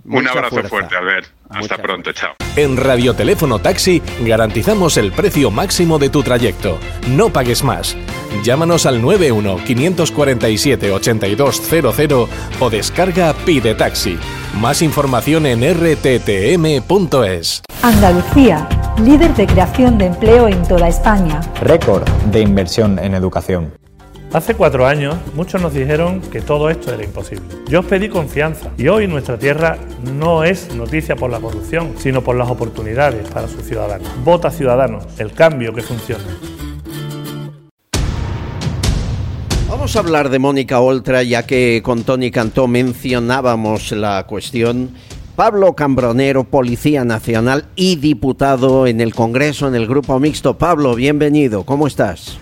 [0.04, 0.68] Un abrazo fuerza.
[0.68, 1.35] fuerte, Albert.
[1.50, 2.34] Hasta pronto, chao.
[2.56, 6.78] En Radioteléfono Taxi garantizamos el precio máximo de tu trayecto.
[7.08, 7.96] No pagues más.
[8.42, 12.28] Llámanos al 91 547 8200
[12.60, 14.18] o descarga Pide Taxi.
[14.60, 17.62] Más información en rttm.es.
[17.82, 18.68] Andalucía,
[19.04, 21.40] líder de creación de empleo en toda España.
[21.60, 23.72] Récord de inversión en educación.
[24.36, 27.46] Hace cuatro años muchos nos dijeron que todo esto era imposible.
[27.70, 29.78] Yo os pedí confianza y hoy nuestra tierra
[30.12, 34.06] no es noticia por la corrupción, sino por las oportunidades para sus ciudadanos.
[34.22, 36.22] Vota Ciudadanos, el cambio que funciona.
[39.70, 44.90] Vamos a hablar de Mónica Oltra, ya que con Tony Cantó mencionábamos la cuestión.
[45.34, 50.58] Pablo Cambronero, Policía Nacional y diputado en el Congreso, en el Grupo Mixto.
[50.58, 52.38] Pablo, bienvenido, ¿cómo estás?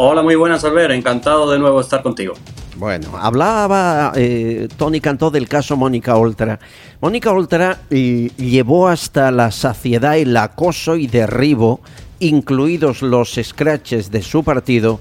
[0.00, 0.92] Hola, muy buenas, Albert.
[0.92, 2.34] Encantado de nuevo estar contigo.
[2.76, 6.60] Bueno, hablaba eh, Tony Cantó del caso Mónica Oltra.
[7.00, 11.80] Mónica Oltra eh, llevó hasta la saciedad el acoso y derribo,
[12.20, 15.00] incluidos los scratches de su partido,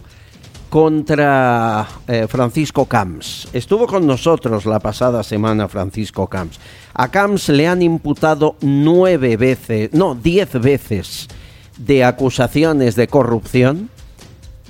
[0.71, 3.49] contra eh, Francisco Camps.
[3.53, 6.59] Estuvo con nosotros la pasada semana Francisco Camps.
[6.95, 11.27] A Camps le han imputado nueve veces, no, diez veces
[11.77, 13.91] de acusaciones de corrupción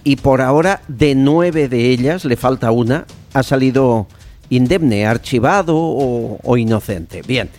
[0.07, 4.07] y por ahora de nueve de ellas, le falta una, ha salido
[4.49, 7.23] indemne, archivado o, o inocente.
[7.27, 7.49] Bien,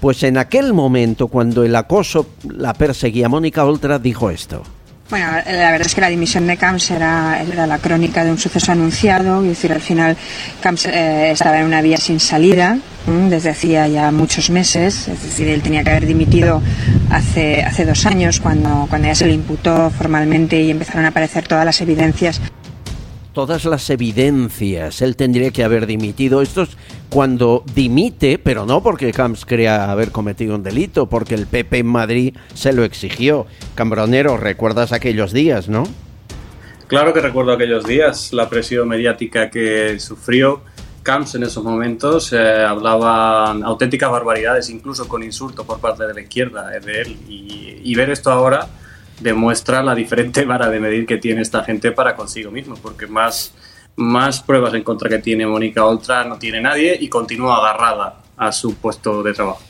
[0.00, 4.62] pues en aquel momento cuando el acoso la perseguía Mónica Oltra dijo esto.
[5.10, 8.70] Bueno, la verdad es que la dimisión de Camps era, la crónica de un suceso
[8.70, 10.16] anunciado, es decir, al final
[10.62, 12.78] Camps eh, estaba en una vía sin salida
[13.28, 16.62] desde hacía ya muchos meses, es decir, él tenía que haber dimitido
[17.10, 21.48] hace, hace dos años cuando, cuando ya se le imputó formalmente y empezaron a aparecer
[21.48, 22.40] todas las evidencias.
[23.32, 26.42] Todas las evidencias, él tendría que haber dimitido.
[26.42, 26.70] Esto es
[27.10, 31.86] cuando dimite, pero no porque Camps crea haber cometido un delito, porque el PP en
[31.86, 33.46] Madrid se lo exigió.
[33.76, 35.84] Cambronero, recuerdas aquellos días, ¿no?
[36.88, 40.62] Claro que recuerdo aquellos días, la presión mediática que sufrió
[41.04, 42.32] Camps en esos momentos.
[42.32, 47.16] eh, hablaban auténticas barbaridades, incluso con insultos por parte de la izquierda eh, de él.
[47.28, 48.68] Y ver esto ahora
[49.20, 53.54] demuestra la diferente vara de medir que tiene esta gente para consigo mismo, porque más,
[53.96, 58.52] más pruebas en contra que tiene Mónica Oltra no tiene nadie y continúa agarrada a
[58.52, 59.60] su puesto de trabajo.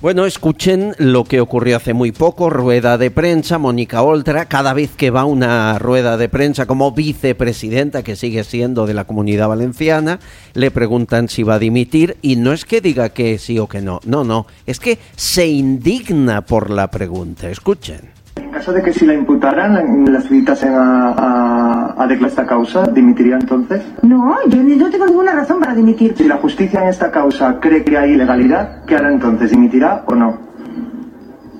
[0.00, 4.92] Bueno, escuchen lo que ocurrió hace muy poco, rueda de prensa, Mónica Oltra, cada vez
[4.92, 10.20] que va una rueda de prensa como vicepresidenta, que sigue siendo de la comunidad valenciana,
[10.54, 13.80] le preguntan si va a dimitir y no es que diga que sí o que
[13.80, 18.17] no, no, no, es que se indigna por la pregunta, escuchen.
[18.58, 22.82] En caso de que si la imputaran, la citasen a, a, a declarar esta causa,
[22.88, 23.84] ¿dimitiría entonces?
[24.02, 26.16] No, yo no tengo ninguna razón para dimitir.
[26.16, 29.52] Si la justicia en esta causa cree que hay ilegalidad, ¿qué hará entonces?
[29.52, 30.40] ¿Dimitirá o no?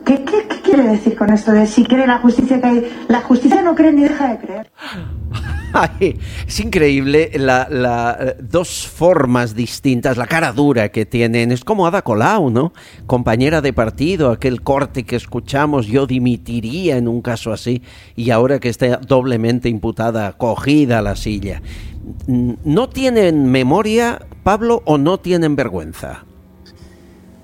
[0.04, 2.92] ¿Qué, qué, qué quiere decir con esto de si cree la justicia que hay?
[3.06, 4.72] La justicia no cree ni deja de creer.
[6.46, 11.52] Es increíble la, la, dos formas distintas, la cara dura que tienen.
[11.52, 12.72] Es como Ada Colau, ¿no?
[13.06, 17.82] Compañera de partido, aquel corte que escuchamos, yo dimitiría en un caso así,
[18.16, 21.62] y ahora que está doblemente imputada, cogida a la silla.
[22.26, 26.24] Mm, ¿No tienen memoria, Pablo, o no tienen vergüenza?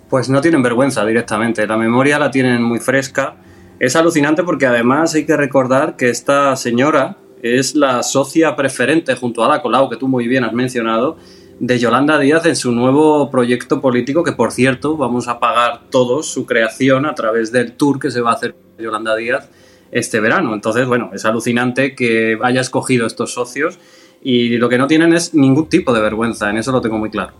[0.08, 3.36] Pues no tienen vergüenza directamente, la memoria la tienen muy fresca.
[3.80, 9.42] Es alucinante porque además hay que recordar que esta señora es la socia preferente junto
[9.42, 11.18] a Ada Colau, que tú muy bien has mencionado,
[11.60, 16.26] de Yolanda Díaz en su nuevo proyecto político, que por cierto vamos a pagar todos
[16.26, 19.50] su creación a través del tour que se va a hacer Yolanda Díaz
[19.92, 20.54] este verano.
[20.54, 23.78] Entonces, bueno, es alucinante que haya escogido estos socios
[24.22, 27.10] y lo que no tienen es ningún tipo de vergüenza, en eso lo tengo muy
[27.10, 27.34] claro.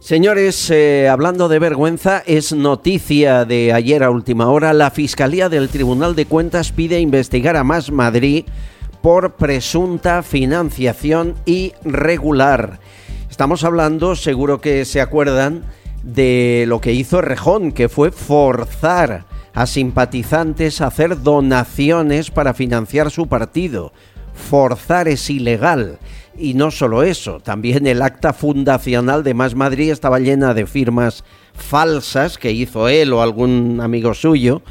[0.00, 5.68] Señores, eh, hablando de vergüenza, es noticia de ayer a última hora, la Fiscalía del
[5.68, 8.46] Tribunal de Cuentas pide investigar a Más Madrid
[9.02, 12.80] por presunta financiación irregular.
[13.30, 15.64] Estamos hablando, seguro que se acuerdan,
[16.02, 23.10] de lo que hizo Rejón, que fue forzar a simpatizantes a hacer donaciones para financiar
[23.10, 23.92] su partido.
[24.32, 25.98] Forzar es ilegal.
[26.38, 31.24] Y no solo eso, también el acta fundacional de Más Madrid estaba llena de firmas
[31.54, 34.62] falsas que hizo él o algún amigo suyo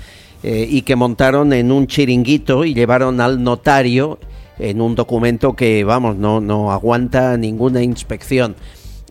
[0.41, 4.19] eh, y que montaron en un chiringuito y llevaron al notario
[4.57, 8.55] en un documento que, vamos, no, no aguanta ninguna inspección.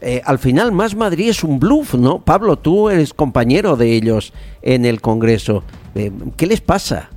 [0.01, 2.21] Eh, al final, Más Madrid es un bluff, ¿no?
[2.21, 4.33] Pablo, tú eres compañero de ellos
[4.63, 5.65] en el Congreso.
[5.95, 7.11] Eh, ¿Qué les pasa?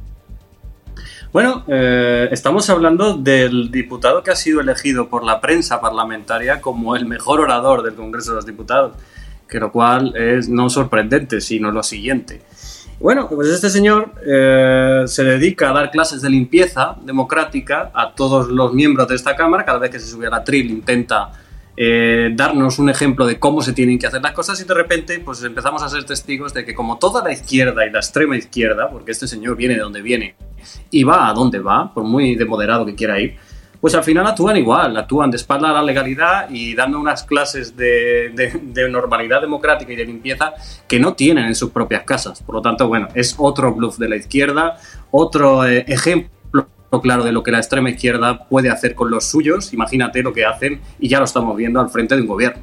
[1.31, 6.95] Bueno, eh, estamos hablando del diputado que ha sido elegido por la prensa parlamentaria como
[6.95, 8.93] el mejor orador del Congreso de los Diputados,
[9.47, 12.41] que lo cual es no sorprendente, sino lo siguiente.
[12.99, 18.47] Bueno, pues este señor eh, se dedica a dar clases de limpieza democrática a todos
[18.49, 19.65] los miembros de esta Cámara.
[19.65, 21.31] Cada vez que se sube a la tril intenta
[21.77, 25.19] eh, darnos un ejemplo de cómo se tienen que hacer las cosas y de repente
[25.19, 28.89] pues empezamos a ser testigos de que como toda la izquierda y la extrema izquierda,
[28.89, 30.35] porque este señor viene de donde viene
[30.89, 33.37] y va a donde va, por muy de moderado que quiera ir,
[33.79, 37.75] pues al final actúan igual, actúan de espalda a la legalidad y dando unas clases
[37.75, 38.31] de,
[38.91, 40.53] normalidad democrática y de limpieza
[40.87, 42.43] que no tienen en sus propias casas.
[42.43, 44.77] Por lo tanto, bueno, es otro bluff de la izquierda,
[45.09, 46.40] otro eh, ejemplo
[46.99, 49.71] claro de lo que la extrema izquierda puede hacer con los suyos.
[49.73, 52.61] Imagínate lo que hacen y ya lo estamos viendo al frente de un gobierno.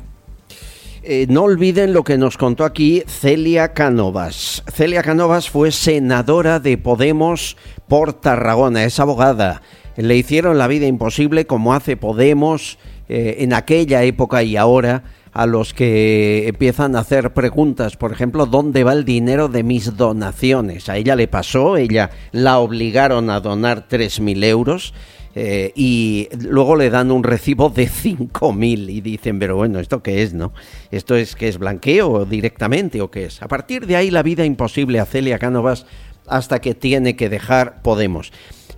[1.02, 4.62] Eh, no olviden lo que nos contó aquí Celia Canovas.
[4.70, 7.56] Celia Canovas fue senadora de Podemos
[7.88, 9.62] por Tarragona, es abogada.
[9.96, 15.46] Le hicieron la vida imposible como hace Podemos eh, en aquella época y ahora a
[15.46, 20.88] los que empiezan a hacer preguntas, por ejemplo, ¿dónde va el dinero de mis donaciones?
[20.88, 24.94] A ella le pasó, ella la obligaron a donar 3.000 euros.
[25.40, 30.22] Eh, y luego le dan un recibo de 5.000 y dicen, pero bueno, ¿esto qué
[30.22, 30.52] es, no?
[30.90, 33.40] ¿Esto es que es blanqueo directamente o qué es?
[33.40, 35.86] A partir de ahí la vida imposible a Celia Cánovas
[36.26, 38.32] hasta que tiene que dejar Podemos.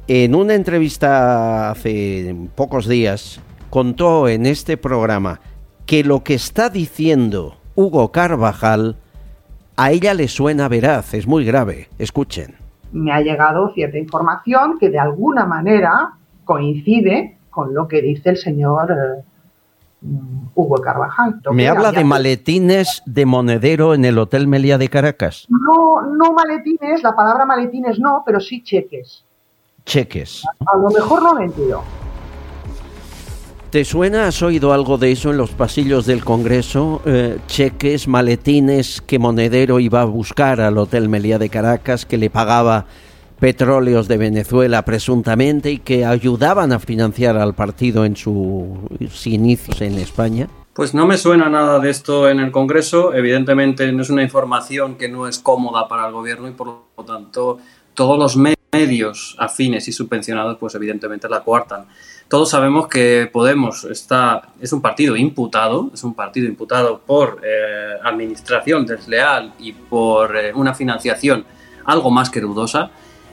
[0.06, 3.40] En una entrevista hace pocos días
[3.70, 5.40] contó en este programa
[5.90, 8.94] que lo que está diciendo Hugo Carvajal
[9.76, 11.88] a ella le suena veraz, es muy grave.
[11.98, 12.54] Escuchen.
[12.92, 16.12] Me ha llegado cierta información que de alguna manera
[16.44, 20.06] coincide con lo que dice el señor eh,
[20.54, 21.40] Hugo Carvajal.
[21.50, 25.48] Me habla de maletines de monedero en el Hotel Melia de Caracas.
[25.48, 29.24] No, no maletines, la palabra maletines no, pero sí cheques.
[29.84, 30.44] Cheques.
[30.72, 31.82] A, lo mejor no lo entiendo.
[33.70, 34.26] ¿Te suena?
[34.26, 37.02] ¿Has oído algo de eso en los pasillos del Congreso?
[37.06, 42.30] Eh, cheques, maletines que Monedero iba a buscar al Hotel Melía de Caracas, que le
[42.30, 42.86] pagaba
[43.38, 49.98] petróleos de Venezuela presuntamente y que ayudaban a financiar al partido en sus inicios en
[49.98, 50.48] España.
[50.72, 53.14] Pues no me suena nada de esto en el Congreso.
[53.14, 57.04] Evidentemente no es una información que no es cómoda para el gobierno y por lo
[57.04, 57.58] tanto
[57.94, 61.86] todos los medios afines y subvencionados pues evidentemente la coartan.
[62.30, 67.94] Todos sabemos que Podemos está, es un partido imputado, es un partido imputado por eh,
[68.04, 71.44] administración desleal y por eh, una financiación
[71.86, 72.92] algo más que dudosa.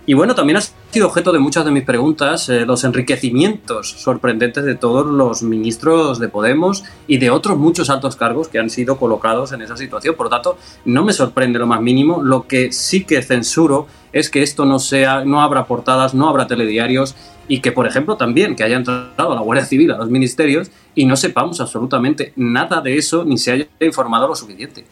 [0.10, 4.64] Y bueno, también ha sido objeto de muchas de mis preguntas eh, los enriquecimientos sorprendentes
[4.64, 8.98] de todos los ministros de Podemos y de otros muchos altos cargos que han sido
[8.98, 10.16] colocados en esa situación.
[10.16, 12.24] Por lo tanto, no me sorprende lo más mínimo.
[12.24, 16.48] Lo que sí que censuro es que esto no sea, no habrá portadas, no habrá
[16.48, 17.14] telediarios
[17.50, 21.06] y que, por ejemplo, también que haya entrado la Guardia Civil a los ministerios y
[21.06, 24.86] no sepamos absolutamente nada de eso ni se haya informado lo suficiente.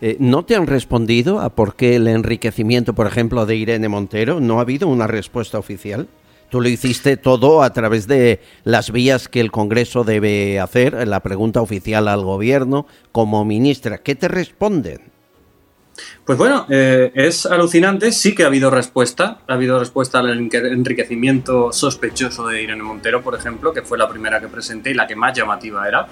[0.00, 4.40] Eh, ¿No te han respondido a por qué el enriquecimiento, por ejemplo, de Irene Montero?
[4.40, 6.08] ¿No ha habido una respuesta oficial?
[6.48, 11.20] Tú lo hiciste todo a través de las vías que el Congreso debe hacer, la
[11.20, 13.98] pregunta oficial al Gobierno como ministra.
[13.98, 15.10] ¿Qué te responden?
[16.24, 21.72] Pues bueno, eh, es alucinante, sí que ha habido respuesta, ha habido respuesta al enriquecimiento
[21.72, 25.14] sospechoso de Irene Montero, por ejemplo, que fue la primera que presenté y la que
[25.14, 26.08] más llamativa era,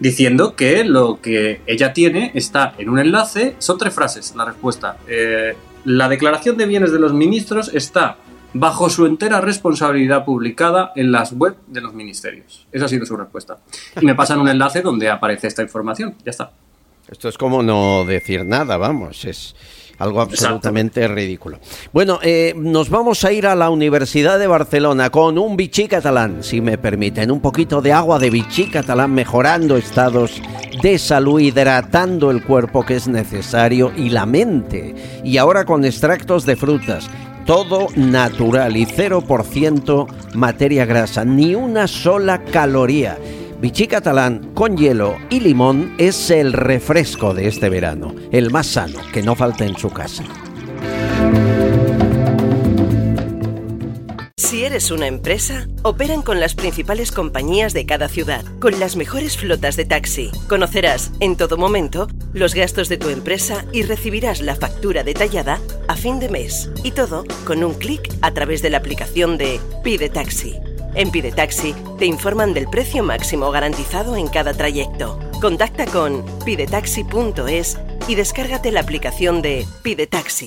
[0.00, 4.96] diciendo que lo que ella tiene está en un enlace, son tres frases la respuesta.
[5.06, 8.16] Eh, la declaración de bienes de los ministros está
[8.52, 12.66] bajo su entera responsabilidad publicada en las web de los ministerios.
[12.72, 13.58] Esa ha sido su respuesta.
[14.00, 16.16] Y me pasan un enlace donde aparece esta información.
[16.24, 16.50] Ya está.
[17.08, 19.54] Esto es como no decir nada, vamos, es
[20.00, 21.60] algo absolutamente ridículo.
[21.92, 26.42] Bueno, eh, nos vamos a ir a la Universidad de Barcelona con un bichí catalán,
[26.42, 30.40] si me permiten, un poquito de agua de bichí catalán mejorando estados
[30.82, 34.94] de salud, hidratando el cuerpo que es necesario y la mente.
[35.22, 37.08] Y ahora con extractos de frutas.
[37.44, 43.18] Todo natural y 0% materia grasa, ni una sola caloría.
[43.60, 48.98] Vichy catalán con hielo y limón es el refresco de este verano, el más sano,
[49.12, 50.24] que no falta en su casa.
[54.38, 59.36] Si eres una empresa, operan con las principales compañías de cada ciudad, con las mejores
[59.36, 60.30] flotas de taxi.
[60.48, 65.96] Conocerás en todo momento los gastos de tu empresa y recibirás la factura detallada a
[65.96, 66.70] fin de mes.
[66.82, 70.56] Y todo con un clic a través de la aplicación de Pide Taxi.
[70.94, 75.20] En Pide Taxi te informan del precio máximo garantizado en cada trayecto.
[75.40, 77.78] Contacta con pidetaxi.es
[78.08, 80.46] y descárgate la aplicación de Pide Taxi.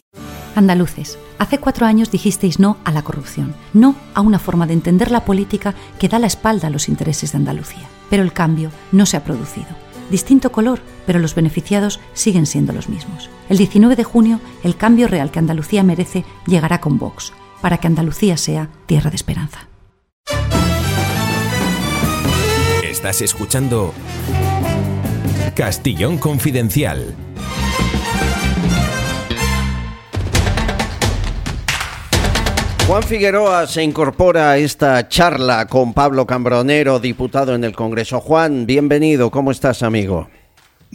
[0.56, 5.12] Andaluces, hace cuatro años dijisteis no a la corrupción, no a una forma de entender
[5.12, 7.88] la política que da la espalda a los intereses de Andalucía.
[8.10, 9.68] Pero el cambio no se ha producido.
[10.12, 13.30] Distinto color, pero los beneficiados siguen siendo los mismos.
[13.50, 17.32] El 19 de junio, el cambio real que Andalucía merece llegará con Vox,
[17.62, 19.70] para que Andalucía sea tierra de esperanza.
[23.04, 23.94] Estás escuchando
[25.56, 27.14] Castillón Confidencial.
[32.88, 38.22] Juan Figueroa se incorpora a esta charla con Pablo Cambronero, diputado en el Congreso.
[38.22, 39.32] Juan, bienvenido.
[39.32, 40.30] ¿Cómo estás, amigo?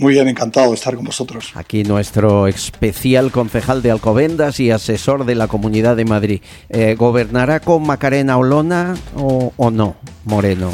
[0.00, 1.50] Muy bien, encantado de estar con vosotros.
[1.54, 6.40] Aquí nuestro especial concejal de Alcobendas y asesor de la Comunidad de Madrid.
[6.68, 10.70] Eh, ¿Gobernará con Macarena Olona o, o no, Moreno?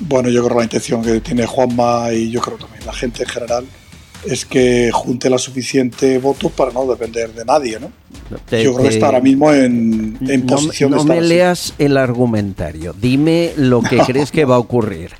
[0.00, 3.22] Bueno, yo creo que la intención que tiene Juanma y yo creo también la gente
[3.22, 3.64] en general
[4.26, 7.90] es que junte la suficiente votos para no depender de nadie, ¿no?
[8.48, 11.16] Te- yo creo que te- está ahora mismo en, en no, posición no de estar
[11.16, 11.28] me así.
[11.28, 12.94] leas el argumentario.
[13.00, 15.12] Dime lo que crees que va a ocurrir.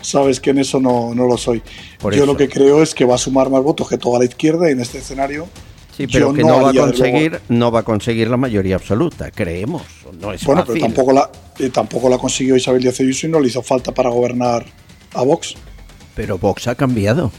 [0.00, 1.62] Sabes que en eso no, no lo soy.
[1.98, 2.32] Por yo eso.
[2.32, 4.72] lo que creo es que va a sumar más votos que toda la izquierda y
[4.72, 5.48] en este escenario.
[5.96, 9.82] Sí, pero que no, va a conseguir, no va a conseguir la mayoría absoluta, creemos.
[10.20, 10.74] No es bueno, fácil.
[10.80, 13.92] pero tampoco la, eh, tampoco la consiguió Isabel Díaz Ayuso y no le hizo falta
[13.92, 14.64] para gobernar
[15.12, 15.54] a Vox.
[16.14, 17.30] Pero Vox ha cambiado.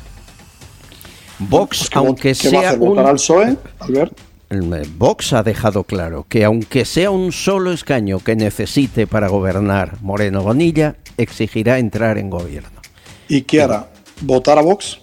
[1.40, 2.90] Vox, Pues, ¿qué vo- aunque qué va a sea hacer, un...
[2.90, 4.14] votar al PSOE, Albert?
[4.52, 9.98] El, Vox ha dejado claro que aunque sea un solo escaño que necesite para gobernar
[10.02, 12.82] Moreno Bonilla, exigirá entrar en gobierno.
[13.30, 13.90] ¿Y qué hará?
[14.20, 15.00] ¿Votar a Vox?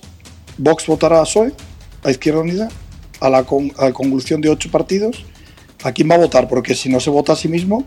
[0.59, 1.55] ¿Vox votará a PSOE?
[2.05, 2.68] ¿A Izquierda Unida?
[3.20, 5.24] ¿A la, con- a la convulsión de ocho partidos?
[5.82, 6.46] ¿A quién va a votar?
[6.46, 7.86] Porque si no se vota a sí mismo,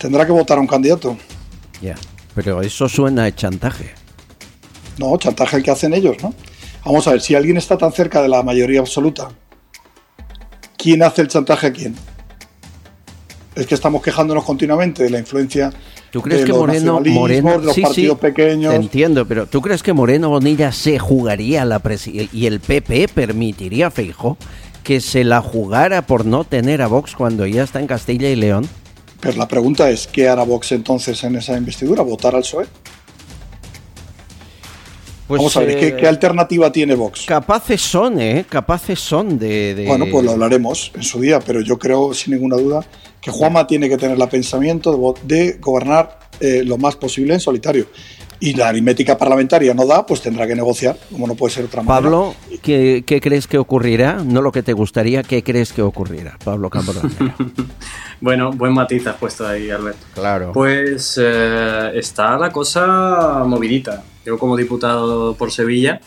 [0.00, 1.16] tendrá que votar a un candidato.
[1.80, 1.94] Ya,
[2.34, 3.90] pero eso suena a chantaje.
[4.98, 6.34] No, chantaje el que hacen ellos, ¿no?
[6.84, 9.28] Vamos a ver, si alguien está tan cerca de la mayoría absoluta,
[10.78, 11.94] ¿quién hace el chantaje a quién?
[13.54, 15.72] Es que estamos quejándonos continuamente de la influencia
[16.10, 18.72] ¿Tú crees de que los Moreno, Moreno de los sí, partidos sí, pequeños?
[18.72, 21.82] Entiendo, pero ¿tú crees que Moreno Bonilla se jugaría la
[22.32, 24.38] y el PP permitiría a Feijo
[24.82, 28.36] que se la jugara por no tener a Vox cuando ya está en Castilla y
[28.36, 28.66] León?
[29.20, 32.02] Pero la pregunta es, ¿qué hará Vox entonces en esa investidura?
[32.02, 32.66] ¿Votar al PSOE?
[35.28, 37.26] Pues, Vamos a ver, ¿qué, eh, qué alternativa tiene Vox?
[37.26, 38.46] Capaces son, ¿eh?
[38.48, 39.74] Capaces son de...
[39.74, 42.80] de- Bueno, pues lo hablaremos en su día, pero yo creo, sin ninguna duda,
[43.20, 47.86] que Juanma tiene que tener el pensamiento de, gobernar eh, lo más posible en solitario.
[48.40, 51.82] Y la aritmética parlamentaria no da, pues tendrá que negociar, como no puede ser otra
[51.82, 52.02] manera.
[52.02, 54.22] Pablo, ¿qué, qué crees que ocurrirá?
[54.24, 56.38] No lo que te gustaría, ¿qué crees que ocurrirá?
[56.42, 57.08] Pablo Cambronero.
[58.20, 60.04] Bueno, buen matiz has puesto ahí, Alberto.
[60.14, 60.50] Claro.
[60.52, 64.02] Pues eh, está la cosa movidita.
[64.28, 66.02] Yo como diputado por Sevilla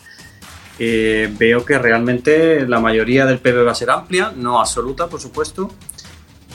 [0.77, 5.19] eh, veo que realmente la mayoría del PP va a ser amplia, no absoluta, por
[5.19, 5.71] supuesto,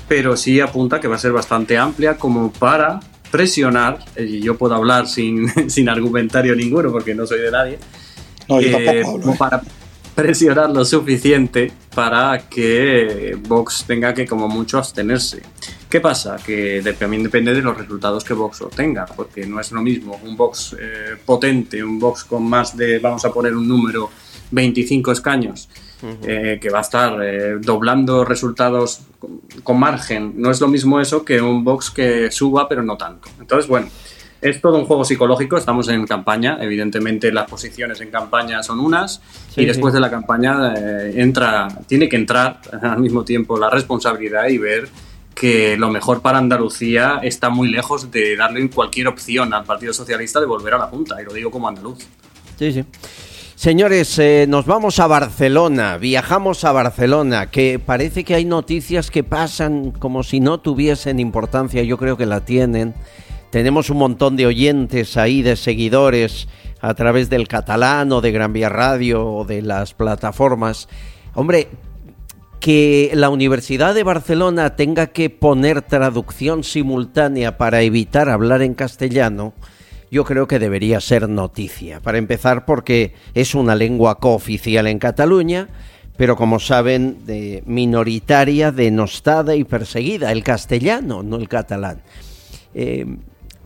[0.06, 3.00] pero sí apunta que va a ser bastante amplia como para
[3.32, 7.78] presionar, y yo puedo hablar sin, sin argumentario ninguno porque no soy de nadie,
[8.48, 9.36] No, yo eh, tampoco hablo, como ¿eh?
[9.36, 9.62] para
[10.14, 15.42] presionar lo suficiente para que Vox tenga que como mucho abstenerse.
[15.96, 16.36] ¿Qué pasa?
[16.36, 20.36] Que también depende de los resultados que Vox obtenga, porque no es lo mismo un
[20.36, 24.10] Vox eh, potente, un Vox con más de, vamos a poner un número,
[24.50, 25.70] 25 escaños,
[26.26, 30.34] eh, que va a estar eh, doblando resultados con, con margen.
[30.36, 33.30] No es lo mismo eso que un Vox que suba, pero no tanto.
[33.40, 33.88] Entonces, bueno,
[34.42, 39.22] es todo un juego psicológico, estamos en campaña, evidentemente las posiciones en campaña son unas
[39.48, 39.96] Sí, y después sí.
[39.96, 44.88] de la campaña eh, entra, tiene que entrar al mismo tiempo la responsabilidad y ver
[45.36, 50.40] que lo mejor para Andalucía está muy lejos de darle cualquier opción al Partido Socialista
[50.40, 51.98] de volver a la Junta, y lo digo como andaluz.
[52.58, 52.84] Sí, sí.
[53.54, 59.24] Señores, eh, nos vamos a Barcelona, viajamos a Barcelona, que parece que hay noticias que
[59.24, 62.94] pasan como si no tuviesen importancia, yo creo que la tienen.
[63.50, 66.48] Tenemos un montón de oyentes ahí, de seguidores
[66.80, 70.88] a través del catalán o de Gran Vía Radio o de las plataformas.
[71.34, 71.68] Hombre,
[72.60, 79.54] que la Universidad de Barcelona tenga que poner traducción simultánea para evitar hablar en castellano,
[80.10, 82.00] yo creo que debería ser noticia.
[82.00, 85.68] Para empezar, porque es una lengua cooficial en Cataluña,
[86.16, 90.32] pero como saben, de minoritaria, denostada y perseguida.
[90.32, 92.00] El castellano, no el catalán.
[92.74, 93.06] Eh,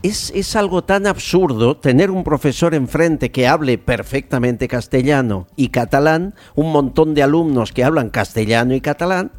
[0.02, 6.34] es, es algo tan absurdo tener un profesor enfrente que hable perfectamente castellano y catalán,
[6.54, 9.32] un montón de alumnos que hablan castellano y catalán,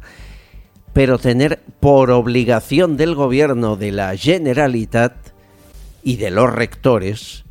[0.92, 5.14] pero tener por obligación del gobierno de la Generalitat
[6.02, 7.44] y de los rectores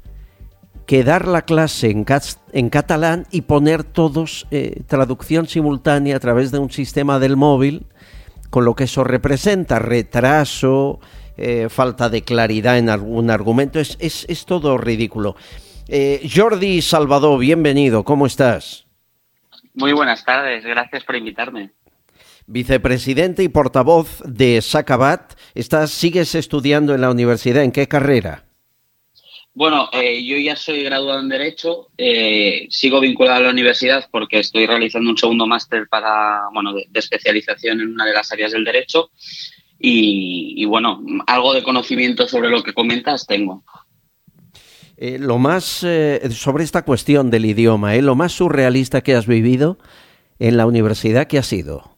[0.86, 6.60] que dar la clase en, catalán y poner todos eh, traducción simultánea a través de
[6.60, 7.86] un sistema del móvil,
[8.50, 11.00] con lo que eso representa, retraso,
[11.42, 15.36] eh, falta de claridad en algún argumento, es, es, es todo ridículo.
[15.88, 18.86] Eh, Jordi Salvador, bienvenido, ¿cómo estás?
[19.74, 21.72] Muy buenas tardes, gracias por invitarme.
[22.46, 28.46] Vicepresidente y portavoz de Sacabat, estás, sigues estudiando en la universidad, ¿en qué carrera?
[29.54, 34.40] Bueno, eh, yo ya soy graduado en Derecho, eh, sigo vinculado a la universidad porque
[34.40, 38.64] estoy realizando un segundo máster para, bueno, de, especialización en una de las áreas del
[38.64, 39.12] Derecho
[39.82, 43.64] y, bueno, algo de conocimiento sobre lo que comentas tengo.
[44.98, 45.86] Eh, lo más
[46.32, 49.80] sobre esta cuestión del idioma, lo más surrealista que has vivido
[50.38, 51.92] en la universidad, ¿qué ha sido?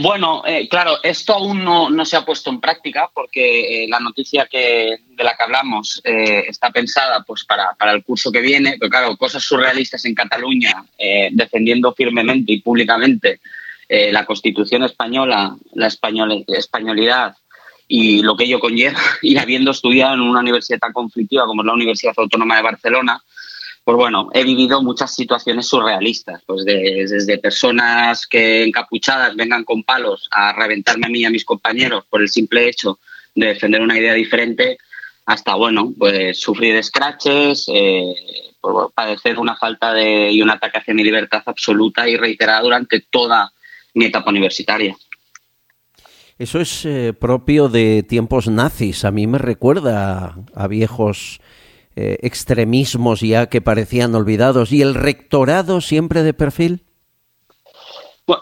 [0.00, 4.46] Bueno, eh, claro, esto aún no, se ha puesto en práctica porque eh, la noticia
[4.46, 8.90] que, de la que hablamos eh, está pensada pues para, el curso que viene, pero
[8.90, 10.84] claro, cosas surrealistas en Cataluña,
[11.32, 13.40] defendiendo firmemente y públicamente
[13.88, 17.36] la Constitución española, la españolidad
[17.88, 21.66] y lo que ello conlleva, y habiendo estudiado en una universidad tan conflictiva como es
[21.66, 23.22] la Universidad Autónoma de Barcelona,
[23.88, 30.28] pues bueno, he vivido muchas situaciones surrealistas, pues desde personas que encapuchadas vengan con palos
[30.30, 32.98] a reventarme a mí y a mis compañeros por el simple hecho
[33.34, 34.76] de defender una idea diferente,
[35.24, 38.14] hasta, bueno, pues sufrir scratches, eh,
[38.94, 43.50] padecer una falta de y un ataque hacia mi libertad absoluta y reiterada durante toda
[43.94, 44.96] mi etapa universitaria.
[46.38, 49.04] Eso es eh, propio de tiempos nazis.
[49.04, 51.40] A mí me recuerda a viejos
[51.96, 54.70] eh, extremismos ya que parecían olvidados.
[54.70, 56.84] ¿Y el rectorado siempre de perfil?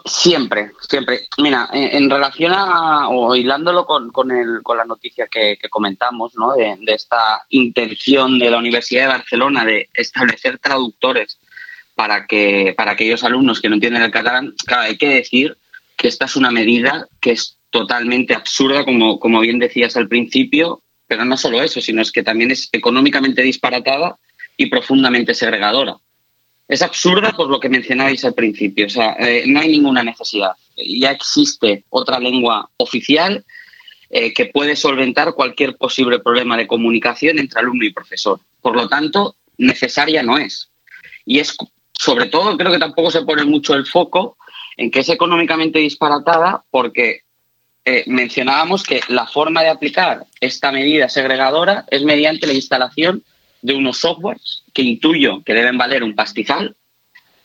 [0.05, 1.27] siempre, siempre.
[1.37, 6.53] Mira, en, relación a, o hilándolo con, con, el, con la noticia que, comentamos, ¿no?
[6.53, 11.39] De, esta intención de la Universidad de Barcelona de establecer traductores
[11.97, 15.57] para que para aquellos alumnos que no entienden el catalán, claro, hay que decir
[15.97, 20.83] que esta es una medida que es totalmente absurda, como, como bien decías al principio,
[21.07, 24.19] pero no solo eso, sino es que también es económicamente disparatada
[24.57, 25.95] y profundamente segregadora.
[26.67, 30.51] Es absurda por lo que mencionabais al principio, o sea, eh, no hay ninguna necesidad.
[30.75, 33.43] Ya existe otra lengua oficial
[34.11, 38.39] eh, que puede solventar cualquier posible problema de comunicación entre alumno y profesor.
[38.61, 40.69] Por lo tanto, necesaria no es.
[41.25, 41.57] Y es,
[41.97, 44.37] sobre todo, creo que tampoco se pone mucho el foco
[44.75, 47.21] en que es económicamente disparatada porque
[47.85, 53.23] eh, mencionábamos que la forma de aplicar esta medida segregadora es mediante la instalación
[53.61, 56.75] de unos softwares que intuyo que deben valer un pastizal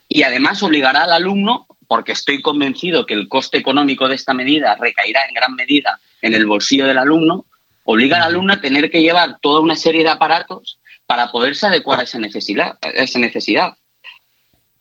[0.08, 4.76] y además obligará al alumno, porque estoy convencido que el coste económico de esta medida
[4.78, 7.46] recaerá en gran medida en el bolsillo del alumno,
[7.84, 12.00] obliga al alumno a tener que llevar toda una serie de aparatos para poderse adecuar
[12.00, 12.78] a esa necesidad.
[12.82, 13.74] A esa necesidad.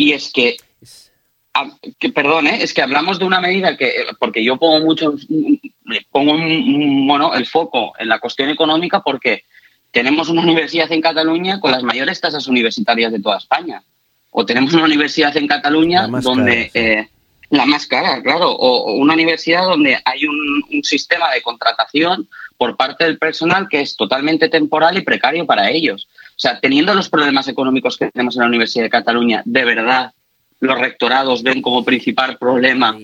[0.02, 0.58] Y es que
[2.00, 2.64] que, perdón, ¿eh?
[2.64, 5.14] es que hablamos de una medida que, porque yo pongo mucho,
[6.10, 6.38] pongo
[7.06, 9.44] bueno, el foco en la cuestión económica porque
[9.92, 13.84] tenemos una universidad en Cataluña con las mayores tasas universitarias de toda España.
[14.32, 16.72] O tenemos una universidad en Cataluña donde...
[16.74, 17.08] Eh,
[17.52, 18.50] la más cara, claro.
[18.50, 23.82] O, una universidad donde hay un, un, sistema de contratación por parte del personal que
[23.82, 26.08] es totalmente temporal y precario para ellos.
[26.42, 30.12] O sea, teniendo los problemas económicos que tenemos en la Universidad de Cataluña, ¿de verdad
[30.60, 32.98] los rectorados ven como principal problema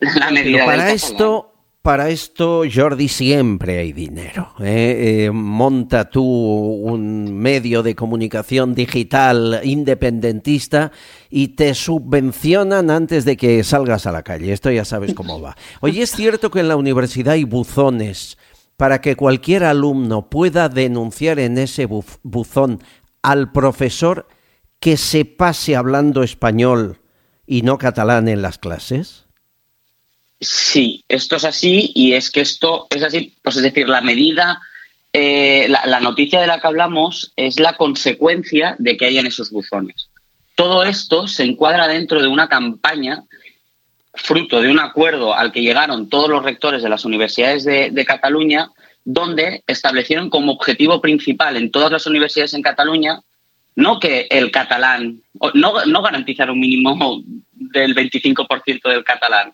[0.00, 1.50] la medida para esto
[1.82, 4.54] para esto, Jordi, siempre hay dinero.
[4.58, 5.26] ¿eh?
[5.26, 10.92] Eh, monta tú un medio de comunicación digital independentista
[11.28, 14.54] y te subvencionan antes de que salgas a la calle.
[14.54, 15.58] Esto ya sabes cómo va.
[15.82, 18.38] Oye, es cierto que en la universidad hay buzones
[18.76, 22.82] para que cualquier alumno pueda denunciar en ese buzón
[23.22, 24.28] al profesor
[24.80, 27.00] que se pase hablando español
[27.46, 29.24] y no catalán en las clases?
[30.40, 34.60] Sí, esto es así y es que esto es así, pues es decir, la medida,
[35.12, 40.10] eh, la, noticia de la que hablamos es la consecuencia de que hayan esos buzones.
[40.54, 43.24] Todo esto se encuadra dentro de una campaña
[44.14, 48.70] fruto de un acuerdo al que llegaron todos los rectores de las universidades de Cataluña,
[49.04, 53.20] donde establecieron como objetivo principal en todas las universidades en Cataluña
[53.76, 55.22] no que el catalán,
[55.54, 59.52] no, no garantizar un mínimo del 25% del catalán,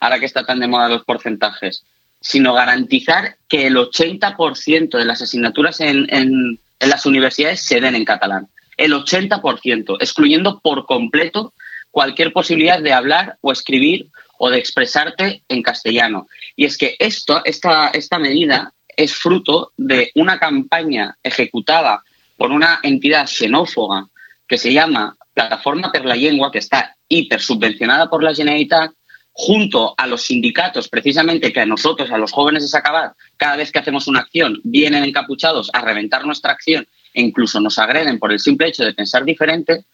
[0.00, 1.84] ahora que está tan de moda los porcentajes,
[2.20, 7.94] sino garantizar que el 80% de las asignaturas en, en, en las universidades se den
[7.94, 8.48] en catalán.
[8.76, 11.52] El 80%, excluyendo por completo
[11.92, 16.26] cualquier posibilidad de hablar o escribir o de expresarte en castellano.
[16.56, 22.02] Y es que esto, esta, esta medida es fruto de una campaña ejecutada
[22.36, 24.08] por una entidad xenófoba
[24.48, 28.90] que se llama Plataforma per la Lengua, que está hiper subvencionada por la Generalitat,
[29.32, 33.72] junto a los sindicatos, precisamente que a nosotros, a los jóvenes de Sacabat, cada vez
[33.72, 38.32] que hacemos una acción, vienen encapuchados a reventar nuestra acción e incluso nos agreden por
[38.32, 39.84] el simple hecho de pensar diferente,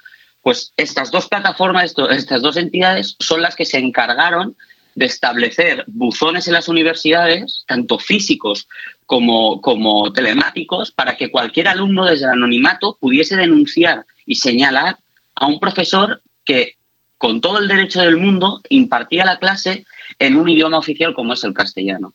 [0.49, 4.57] pues estas dos plataformas, estas dos entidades son las que se encargaron
[4.95, 8.67] de establecer buzones en las universidades, tanto físicos
[9.05, 14.97] como, como telemáticos, para que cualquier alumno desde el anonimato pudiese denunciar y señalar
[15.35, 16.77] a un profesor que
[17.19, 19.85] con todo el derecho del mundo impartía la clase
[20.19, 22.15] en un idioma oficial como es el castellano.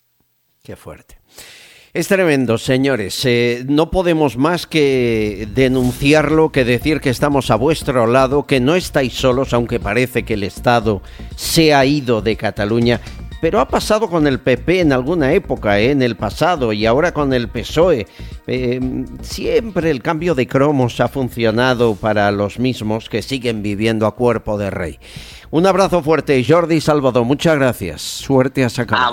[0.63, 1.19] Qué fuerte.
[1.93, 3.23] Es tremendo, señores.
[3.23, 8.73] Eh, no podemos más que denunciarlo, que decir que estamos a vuestro lado, que no
[8.73, 11.03] estáis solos, aunque parece que el Estado
[11.35, 12.99] se ha ido de Cataluña.
[13.43, 17.13] Pero ha pasado con el PP en alguna época, eh, en el pasado, y ahora
[17.13, 18.07] con el PSOE.
[18.47, 18.79] Eh,
[19.21, 24.57] siempre el cambio de cromos ha funcionado para los mismos que siguen viviendo a cuerpo
[24.57, 24.97] de rey.
[25.51, 27.25] Un abrazo fuerte, Jordi Salvador.
[27.25, 28.01] Muchas gracias.
[28.01, 29.11] Suerte a sacar.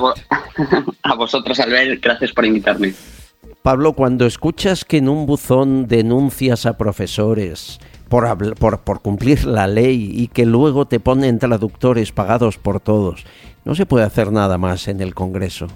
[1.02, 2.00] A, vosotros, Albert.
[2.00, 2.94] Gracias por invitarme.
[3.62, 9.66] Pablo, cuando escuchas que en un buzón denuncias a profesores por, por, por cumplir la
[9.66, 13.24] ley y que luego te ponen traductores pagados por todos,
[13.64, 15.66] no se puede hacer nada más en el Congreso.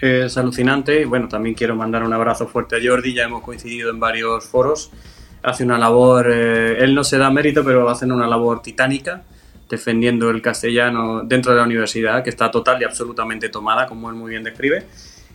[0.00, 3.90] Es alucinante y bueno, también quiero mandar un abrazo fuerte a Jordi, ya hemos coincidido
[3.90, 4.90] en varios foros
[5.46, 9.22] hace una labor, eh, él no se da mérito, pero hacen una labor titánica
[9.70, 14.16] defendiendo el castellano dentro de la universidad, que está total y absolutamente tomada, como él
[14.16, 14.86] muy bien describe.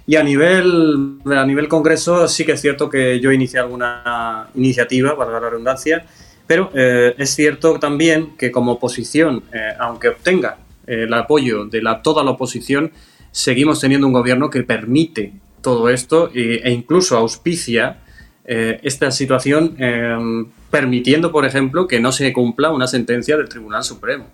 [0.05, 5.15] Y a nivel, a nivel congreso sí que es cierto que yo inicié alguna iniciativa,
[5.17, 6.05] para la redundancia,
[6.45, 10.57] pero eh, es cierto también que como oposición, eh, aunque obtenga
[10.87, 12.91] el apoyo de la, toda la oposición,
[13.31, 18.01] seguimos teniendo un gobierno que permite todo esto e incluso auspicia
[18.43, 23.83] eh, esta situación em, permitiendo, por ejemplo, que no se cumpla una sentencia del Tribunal
[23.83, 24.27] Supremo.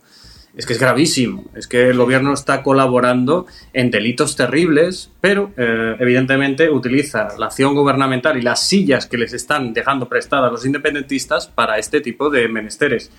[0.55, 5.95] Es que es gravísimo, es que el gobierno está colaborando en delitos terribles, pero eh,
[5.99, 11.47] evidentemente utiliza la acción gubernamental y las sillas que les están dejando prestadas los independentistas
[11.47, 13.11] para este tipo de menesteres.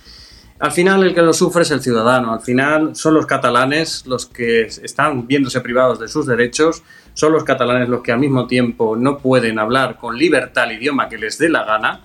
[0.59, 4.25] Al final el que lo sufre es el ciudadano, al final son los catalanes los
[4.25, 6.83] que están viéndose privados de sus derechos,
[7.13, 11.07] son los catalanes los que al mismo tiempo no pueden hablar con libertad el idioma
[11.07, 12.01] que les dé la gana,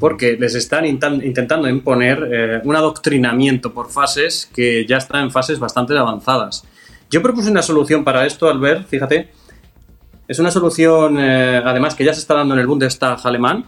[0.00, 5.58] porque les están intentando imponer eh, un adoctrinamiento por fases que ya está en fases
[5.58, 6.64] bastante avanzadas.
[7.10, 9.30] Yo propuse una solución para esto, Albert, fíjate.
[10.26, 13.66] Es una solución, eh, además, que ya se está dando en el Bundestag alemán,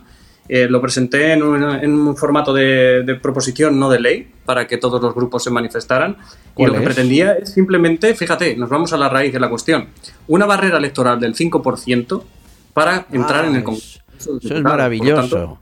[0.49, 5.15] eh, lo presenté en un, formato de, proposición, no de ley, para que todos los
[5.15, 6.17] grupos se manifestaran.
[6.57, 9.89] Y lo que pretendía es simplemente, fíjate, nos vamos a la raíz de la cuestión,
[10.29, 12.23] una barrera electoral del 5%
[12.73, 14.01] para entrar en el ah, Congreso.
[14.19, 15.59] Eso es maravilloso.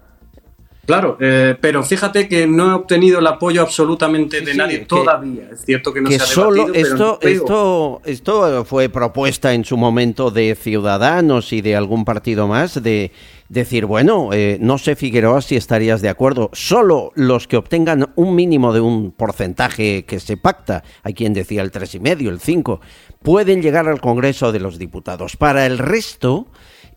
[0.87, 5.49] Claro, eh, pero fíjate que no he obtenido el apoyo absolutamente de nadie todavía.
[5.53, 9.77] Es cierto que no se ha solo debatido, esto, esto, esto fue propuesta en su
[9.77, 13.13] momento de Ciudadanos y de algún partido más de
[13.55, 18.35] decir, bueno, eh, no sé Figueroa si estarías de acuerdo, solo los que obtengan un
[18.35, 22.41] mínimo de un porcentaje que se pacta, hay quien decía el tres y medio, el
[22.41, 22.81] 5,
[23.23, 25.37] pueden llegar al Congreso de los Diputados.
[25.37, 26.49] Para el resto,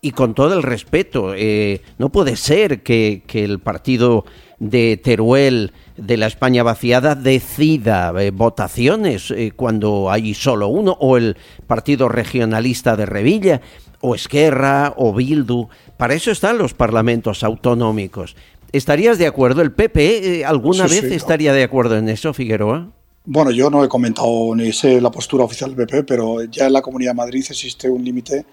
[0.01, 4.25] y con todo el respeto, eh, no puede ser que, el partido
[4.59, 11.37] de Teruel de la España vaciada decida eh, votaciones cuando hay solo uno, o el
[11.67, 13.61] partido regionalista de Revilla
[14.01, 15.67] o Esquerra o Bildu.
[15.97, 18.35] Para eso están los parlamentos autonómicos.
[18.71, 19.61] ¿Estarías de acuerdo?
[19.61, 22.89] ¿El PP eh, alguna vez estaría de acuerdo en eso, Figueroa?
[23.25, 26.73] Bueno, yo no he comentado ni sé la postura oficial del PP, pero ya en
[26.73, 28.45] la Comunidad de Madrid existe un límite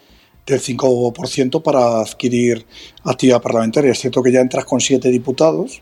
[0.47, 2.65] del 5% para adquirir
[3.05, 3.93] actividad parlamentaria.
[3.93, 5.81] Es cierto que ya entras con siete diputados,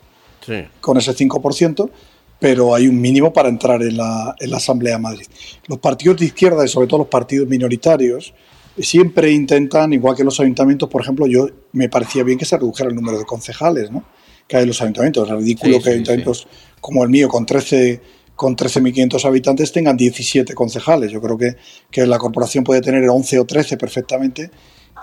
[0.80, 1.90] con ese 5%,
[2.38, 5.26] pero hay un mínimo para entrar en la, en la Asamblea de Madrid.
[5.68, 8.34] Los partidos de izquierda y sobre todo los partidos minoritarios
[8.78, 12.88] siempre intentan, igual que los ayuntamientos, por ejemplo, yo me parecía bien que se redujera
[12.88, 14.04] el número de concejales, ¿no?
[14.46, 15.28] Que hay en los ayuntamientos.
[15.28, 16.46] Es ridículo que ayuntamientos
[16.80, 18.00] como el mío, con 13
[18.34, 21.12] con 13.500 habitantes tengan 17 concejales.
[21.12, 21.56] Yo creo que,
[21.90, 24.50] que, la corporación puede tener 11 o 13 perfectamente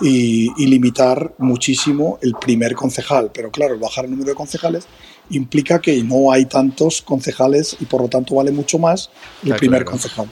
[0.01, 3.31] y, limitar muchísimo el primer concejal.
[3.33, 4.85] Pero claro, bajar el número de concejales
[5.29, 9.09] implica que no hay tantos concejales y por lo tanto vale mucho más
[9.43, 10.29] el primer concejal.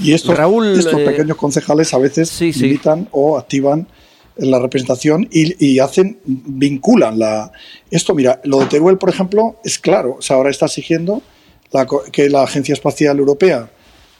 [0.00, 0.38] Y estos,
[0.76, 3.88] estos eh, pequeños concejales a veces limitan o activan
[4.36, 7.50] la representación y, hacen, vinculan la...
[7.90, 10.16] Esto, mira, lo de Teruel, por ejemplo, es claro.
[10.18, 11.22] O sea, ahora está exigiendo
[12.12, 13.68] que la Agencia Espacial Europea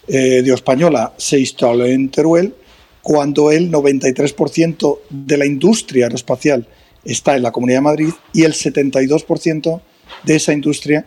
[0.09, 2.55] eh, de Española se instale en Teruel
[3.03, 6.67] cuando el 93% de la industria aeroespacial
[7.05, 9.81] está en la Comunidad de Madrid y el 72%
[10.25, 11.07] de esa industria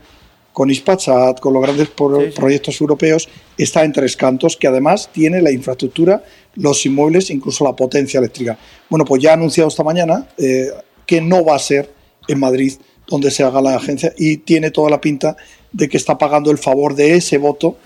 [0.53, 5.41] con Ispachat, con los grandes pro- proyectos europeos, está en Tres Cantos, que además tiene
[5.41, 6.23] la infraestructura,
[6.55, 8.57] los inmuebles, incluso la potencia eléctrica.
[8.89, 10.67] Bueno, pues ya ha anunciado esta mañana eh,
[11.05, 11.91] que no va a ser
[12.27, 12.73] en Madrid
[13.07, 15.35] donde se haga la agencia y tiene toda la pinta
[15.71, 17.77] de que está pagando el favor de ese voto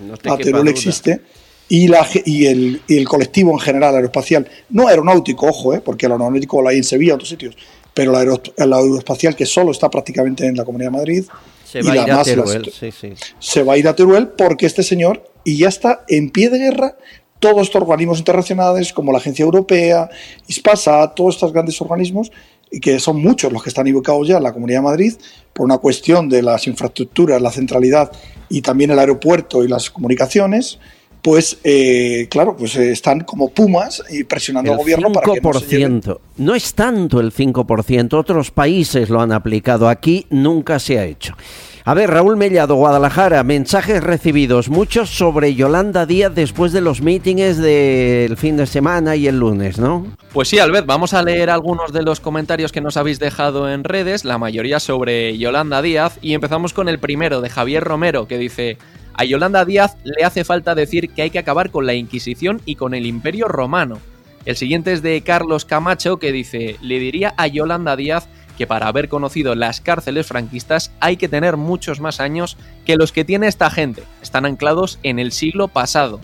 [0.63, 0.72] duda.
[0.72, 1.22] existe
[1.70, 5.82] y, la, ge- y, el, y el colectivo en general aeroespacial, no aeronáutico, ojo, eh,
[5.84, 7.55] porque el aeronáutico lo hay en Sevilla, otros sitios,
[7.93, 11.24] pero el, aero- el aeroespacial que solo está prácticamente en la Comunidad de Madrid
[11.66, 13.13] Se y va a ir a Teruel, sí, sí.
[13.39, 16.59] se va a ir a Teruel porque este señor, y ya está en pie de
[16.59, 16.95] guerra,
[17.39, 20.09] todos estos organismos internacionales como la Agencia Europea,
[20.47, 22.32] ISPASA, todos estos grandes organismos,
[22.72, 25.13] y que son muchos los que están ubicados ya en la Comunidad de Madrid,
[25.53, 28.11] por una cuestión de las infraestructuras, la centralidad
[28.49, 30.80] y también el aeropuerto y las comunicaciones,
[31.26, 35.54] pues eh, claro, pues eh, están como pumas y presionando al gobierno para que no
[35.60, 36.20] se lleve 5%.
[36.38, 41.36] No es tanto el 5%, otros países lo han aplicado, aquí nunca se ha hecho.
[41.84, 47.58] A ver, Raúl Mellado, Guadalajara, mensajes recibidos, muchos sobre Yolanda Díaz después de los mítines
[47.58, 50.06] del fin de semana y el lunes, ¿no?
[50.32, 53.84] Pues sí, Albert, vamos a leer algunos de los comentarios que nos habéis dejado en
[53.84, 58.38] redes, la mayoría sobre Yolanda Díaz, y empezamos con el primero de Javier Romero, que
[58.38, 58.78] dice,
[59.18, 62.76] a Yolanda Díaz le hace falta decir que hay que acabar con la Inquisición y
[62.76, 63.99] con el Imperio Romano.
[64.45, 68.88] El siguiente es de Carlos Camacho, que dice, le diría a Yolanda Díaz que para
[68.88, 73.47] haber conocido las cárceles franquistas hay que tener muchos más años que los que tiene
[73.47, 74.03] esta gente.
[74.22, 76.22] Están anclados en el siglo pasado.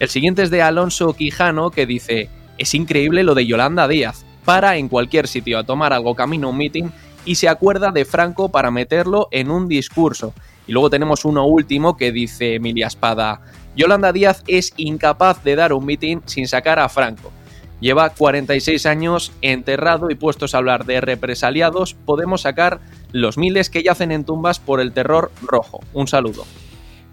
[0.00, 4.24] El siguiente es de Alonso Quijano que dice, es increíble lo de Yolanda Díaz.
[4.44, 6.86] Para en cualquier sitio a tomar algo camino un meeting
[7.24, 10.32] y se acuerda de Franco para meterlo en un discurso.
[10.68, 13.40] Y luego tenemos uno último que dice Emilia Espada,
[13.74, 17.32] Yolanda Díaz es incapaz de dar un meeting sin sacar a Franco.
[17.80, 22.80] Lleva 46 años enterrado y puestos a hablar de represaliados, podemos sacar
[23.12, 25.80] los miles que yacen en tumbas por el terror rojo.
[25.94, 26.44] Un saludo.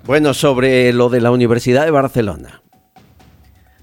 [0.06, 2.62] Bueno, sobre lo de la Universidad de Barcelona.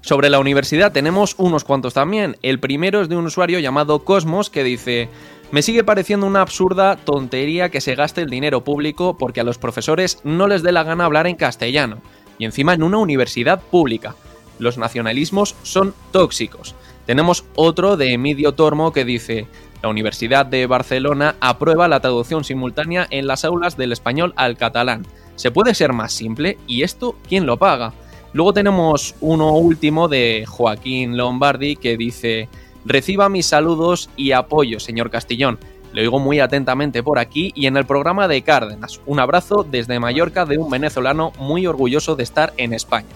[0.01, 2.35] Sobre la universidad tenemos unos cuantos también.
[2.41, 5.07] El primero es de un usuario llamado Cosmos que dice,
[5.51, 9.57] me sigue pareciendo una absurda tontería que se gaste el dinero público porque a los
[9.57, 12.01] profesores no les dé la gana hablar en castellano.
[12.39, 14.15] Y encima en una universidad pública.
[14.59, 16.75] Los nacionalismos son tóxicos.
[17.05, 19.47] Tenemos otro de Emidio Tormo que dice,
[19.81, 25.05] la Universidad de Barcelona aprueba la traducción simultánea en las aulas del español al catalán.
[25.35, 26.57] ¿Se puede ser más simple?
[26.67, 27.93] ¿Y esto quién lo paga?
[28.31, 32.47] Luego tenemos uno último de Joaquín Lombardi que dice,
[32.85, 35.59] reciba mis saludos y apoyo, señor Castillón.
[35.93, 38.99] Le oigo muy atentamente por aquí y en el programa de Cárdenas.
[39.05, 43.09] Un abrazo desde Mallorca de un venezolano muy orgulloso de estar en España.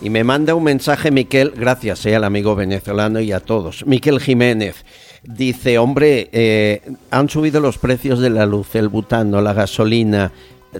[0.00, 3.84] Y me manda un mensaje Miquel, gracias eh, al amigo venezolano y a todos.
[3.86, 4.84] Miquel Jiménez
[5.24, 10.32] dice, hombre, eh, han subido los precios de la luz, el butano, la gasolina,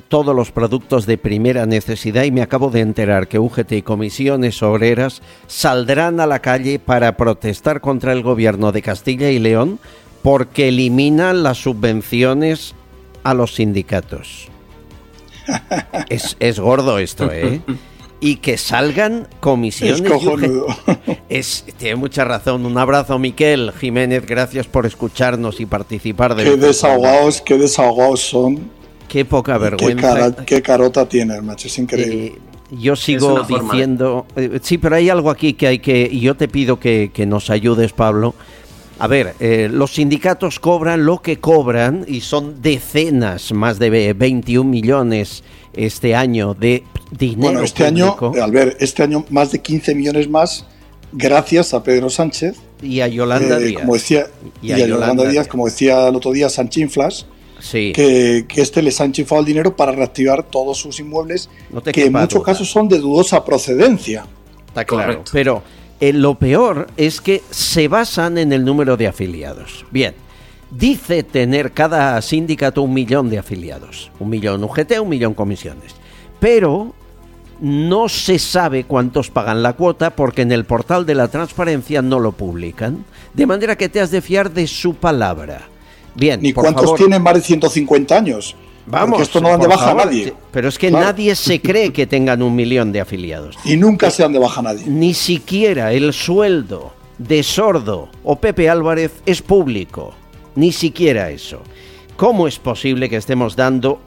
[0.08, 4.62] todos los productos de primera necesidad y me acabo de enterar que UGT y comisiones
[4.62, 9.78] obreras saldrán a la calle para protestar contra el gobierno de Castilla y León
[10.22, 12.74] porque eliminan las subvenciones
[13.24, 14.48] a los sindicatos.
[16.10, 17.62] Es, es gordo esto, ¿eh?
[18.20, 20.00] Y que salgan comisiones.
[20.00, 20.66] Es cojonudo.
[21.28, 22.66] Es, tiene mucha razón.
[22.66, 24.26] Un abrazo, Miquel Jiménez.
[24.26, 28.70] Gracias por escucharnos y participar de Qué desahogados, qué desahogados son.
[29.08, 30.14] Qué poca Qué, vergüenza.
[30.14, 32.34] cara- qué carota tiene, macho, es increíble.
[32.70, 36.48] Yo sigo diciendo, eh, sí, pero hay algo aquí que hay que, y yo te
[36.48, 38.34] pido que, que nos ayudes, Pablo.
[38.98, 44.12] A ver, eh, los sindicatos cobran lo que cobran y son decenas, más de ve-
[44.12, 47.40] 21 millones este año de dinero.
[47.40, 50.66] Bueno, este año, al ver, este año más de 15 millones más,
[51.12, 52.56] gracias a Pedro Sánchez.
[52.82, 53.80] Y a Yolanda eh, Díaz.
[53.82, 54.26] Como decía,
[54.60, 55.48] Y y a a, Yolanda, Yolanda Díaz, Díaz.
[55.48, 57.26] como decía el otro día Sanchinflas,
[57.60, 57.92] Sí.
[57.94, 62.04] que, que este les ha enchufado el dinero para reactivar todos sus inmuebles, No que
[62.06, 62.44] en muchos duda.
[62.44, 64.26] casos son de dudosa procedencia.
[64.68, 65.24] Está claro.
[65.32, 65.62] Pero
[66.00, 69.84] eh, lo peor es que se basan en el número de afiliados.
[69.90, 70.14] Bien,
[70.70, 74.10] dice tener cada sindicato un millón de afiliados.
[74.20, 75.94] Un millón UGT, un millón comisiones.
[76.38, 76.94] Pero
[77.60, 82.20] no se sabe cuántos pagan la cuota porque en el portal de la transparencia no
[82.20, 83.04] lo publican.
[83.34, 85.62] De manera que te has de fiar de su palabra.
[86.14, 86.98] Bien, Ni por cuántos favor.
[86.98, 88.56] tienen más de 150 años.
[88.86, 90.32] Vamos, Porque esto no dan de baja favor, a nadie.
[90.50, 91.04] Pero es que Claro.
[91.06, 93.56] nadie se cree que tengan un millón de afiliados.
[93.64, 94.84] Y nunca se dan de baja a nadie.
[94.86, 100.14] Ni siquiera el sueldo de Sordo o Pepe Álvarez es público.
[100.54, 101.60] Ni siquiera eso.
[102.16, 104.00] ¿Cómo es posible que estemos dando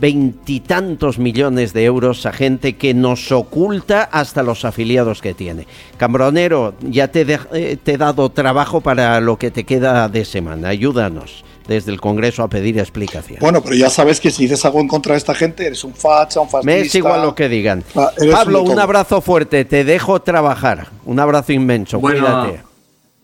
[0.00, 5.66] veintitantos millones de euros a gente que nos oculta hasta los afiliados que tiene.
[5.96, 10.24] Cambronero, ya te, de- eh, te he dado trabajo para lo que te queda de
[10.24, 10.68] semana.
[10.68, 13.38] Ayúdanos desde el Congreso a pedir explicación.
[13.40, 15.94] Bueno, pero ya sabes que si dices algo en contra de esta gente, eres un
[15.94, 16.66] facha, un fascista.
[16.74, 17.84] Me es igual lo que digan.
[17.94, 18.82] Ah, Pablo, un de un todo.
[18.84, 20.88] abrazo fuerte, te dejo trabajar.
[21.04, 22.62] Un abrazo inmenso, Bueno, cuídate.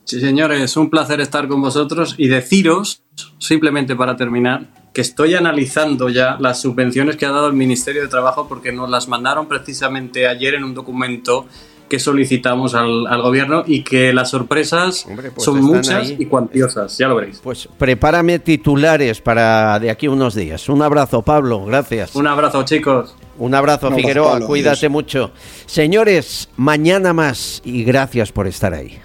[0.04, 3.02] Sí, señores, un placer estar con vosotros y deciros,
[3.38, 4.66] simplemente para terminar,
[4.98, 8.90] que estoy analizando ya las subvenciones que ha dado el Ministerio de Trabajo porque nos
[8.90, 11.46] las mandaron precisamente ayer en un documento
[11.88, 16.16] que solicitamos al, al gobierno y que las sorpresas pues son muchas ahí.
[16.18, 17.38] y cuantiosas, ya lo veréis.
[17.38, 20.68] Pues prepárame titulares para de aquí a unos días.
[20.68, 22.16] Un abrazo, Pablo, gracias.
[22.16, 23.14] Un abrazo, chicos.
[23.38, 25.30] Un abrazo, Figueroa, Pablo, cuídate mucho.
[25.66, 28.98] Señores, mañana más y gracias por estar ahí.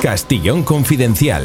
[0.00, 1.44] Castillón Confidencial.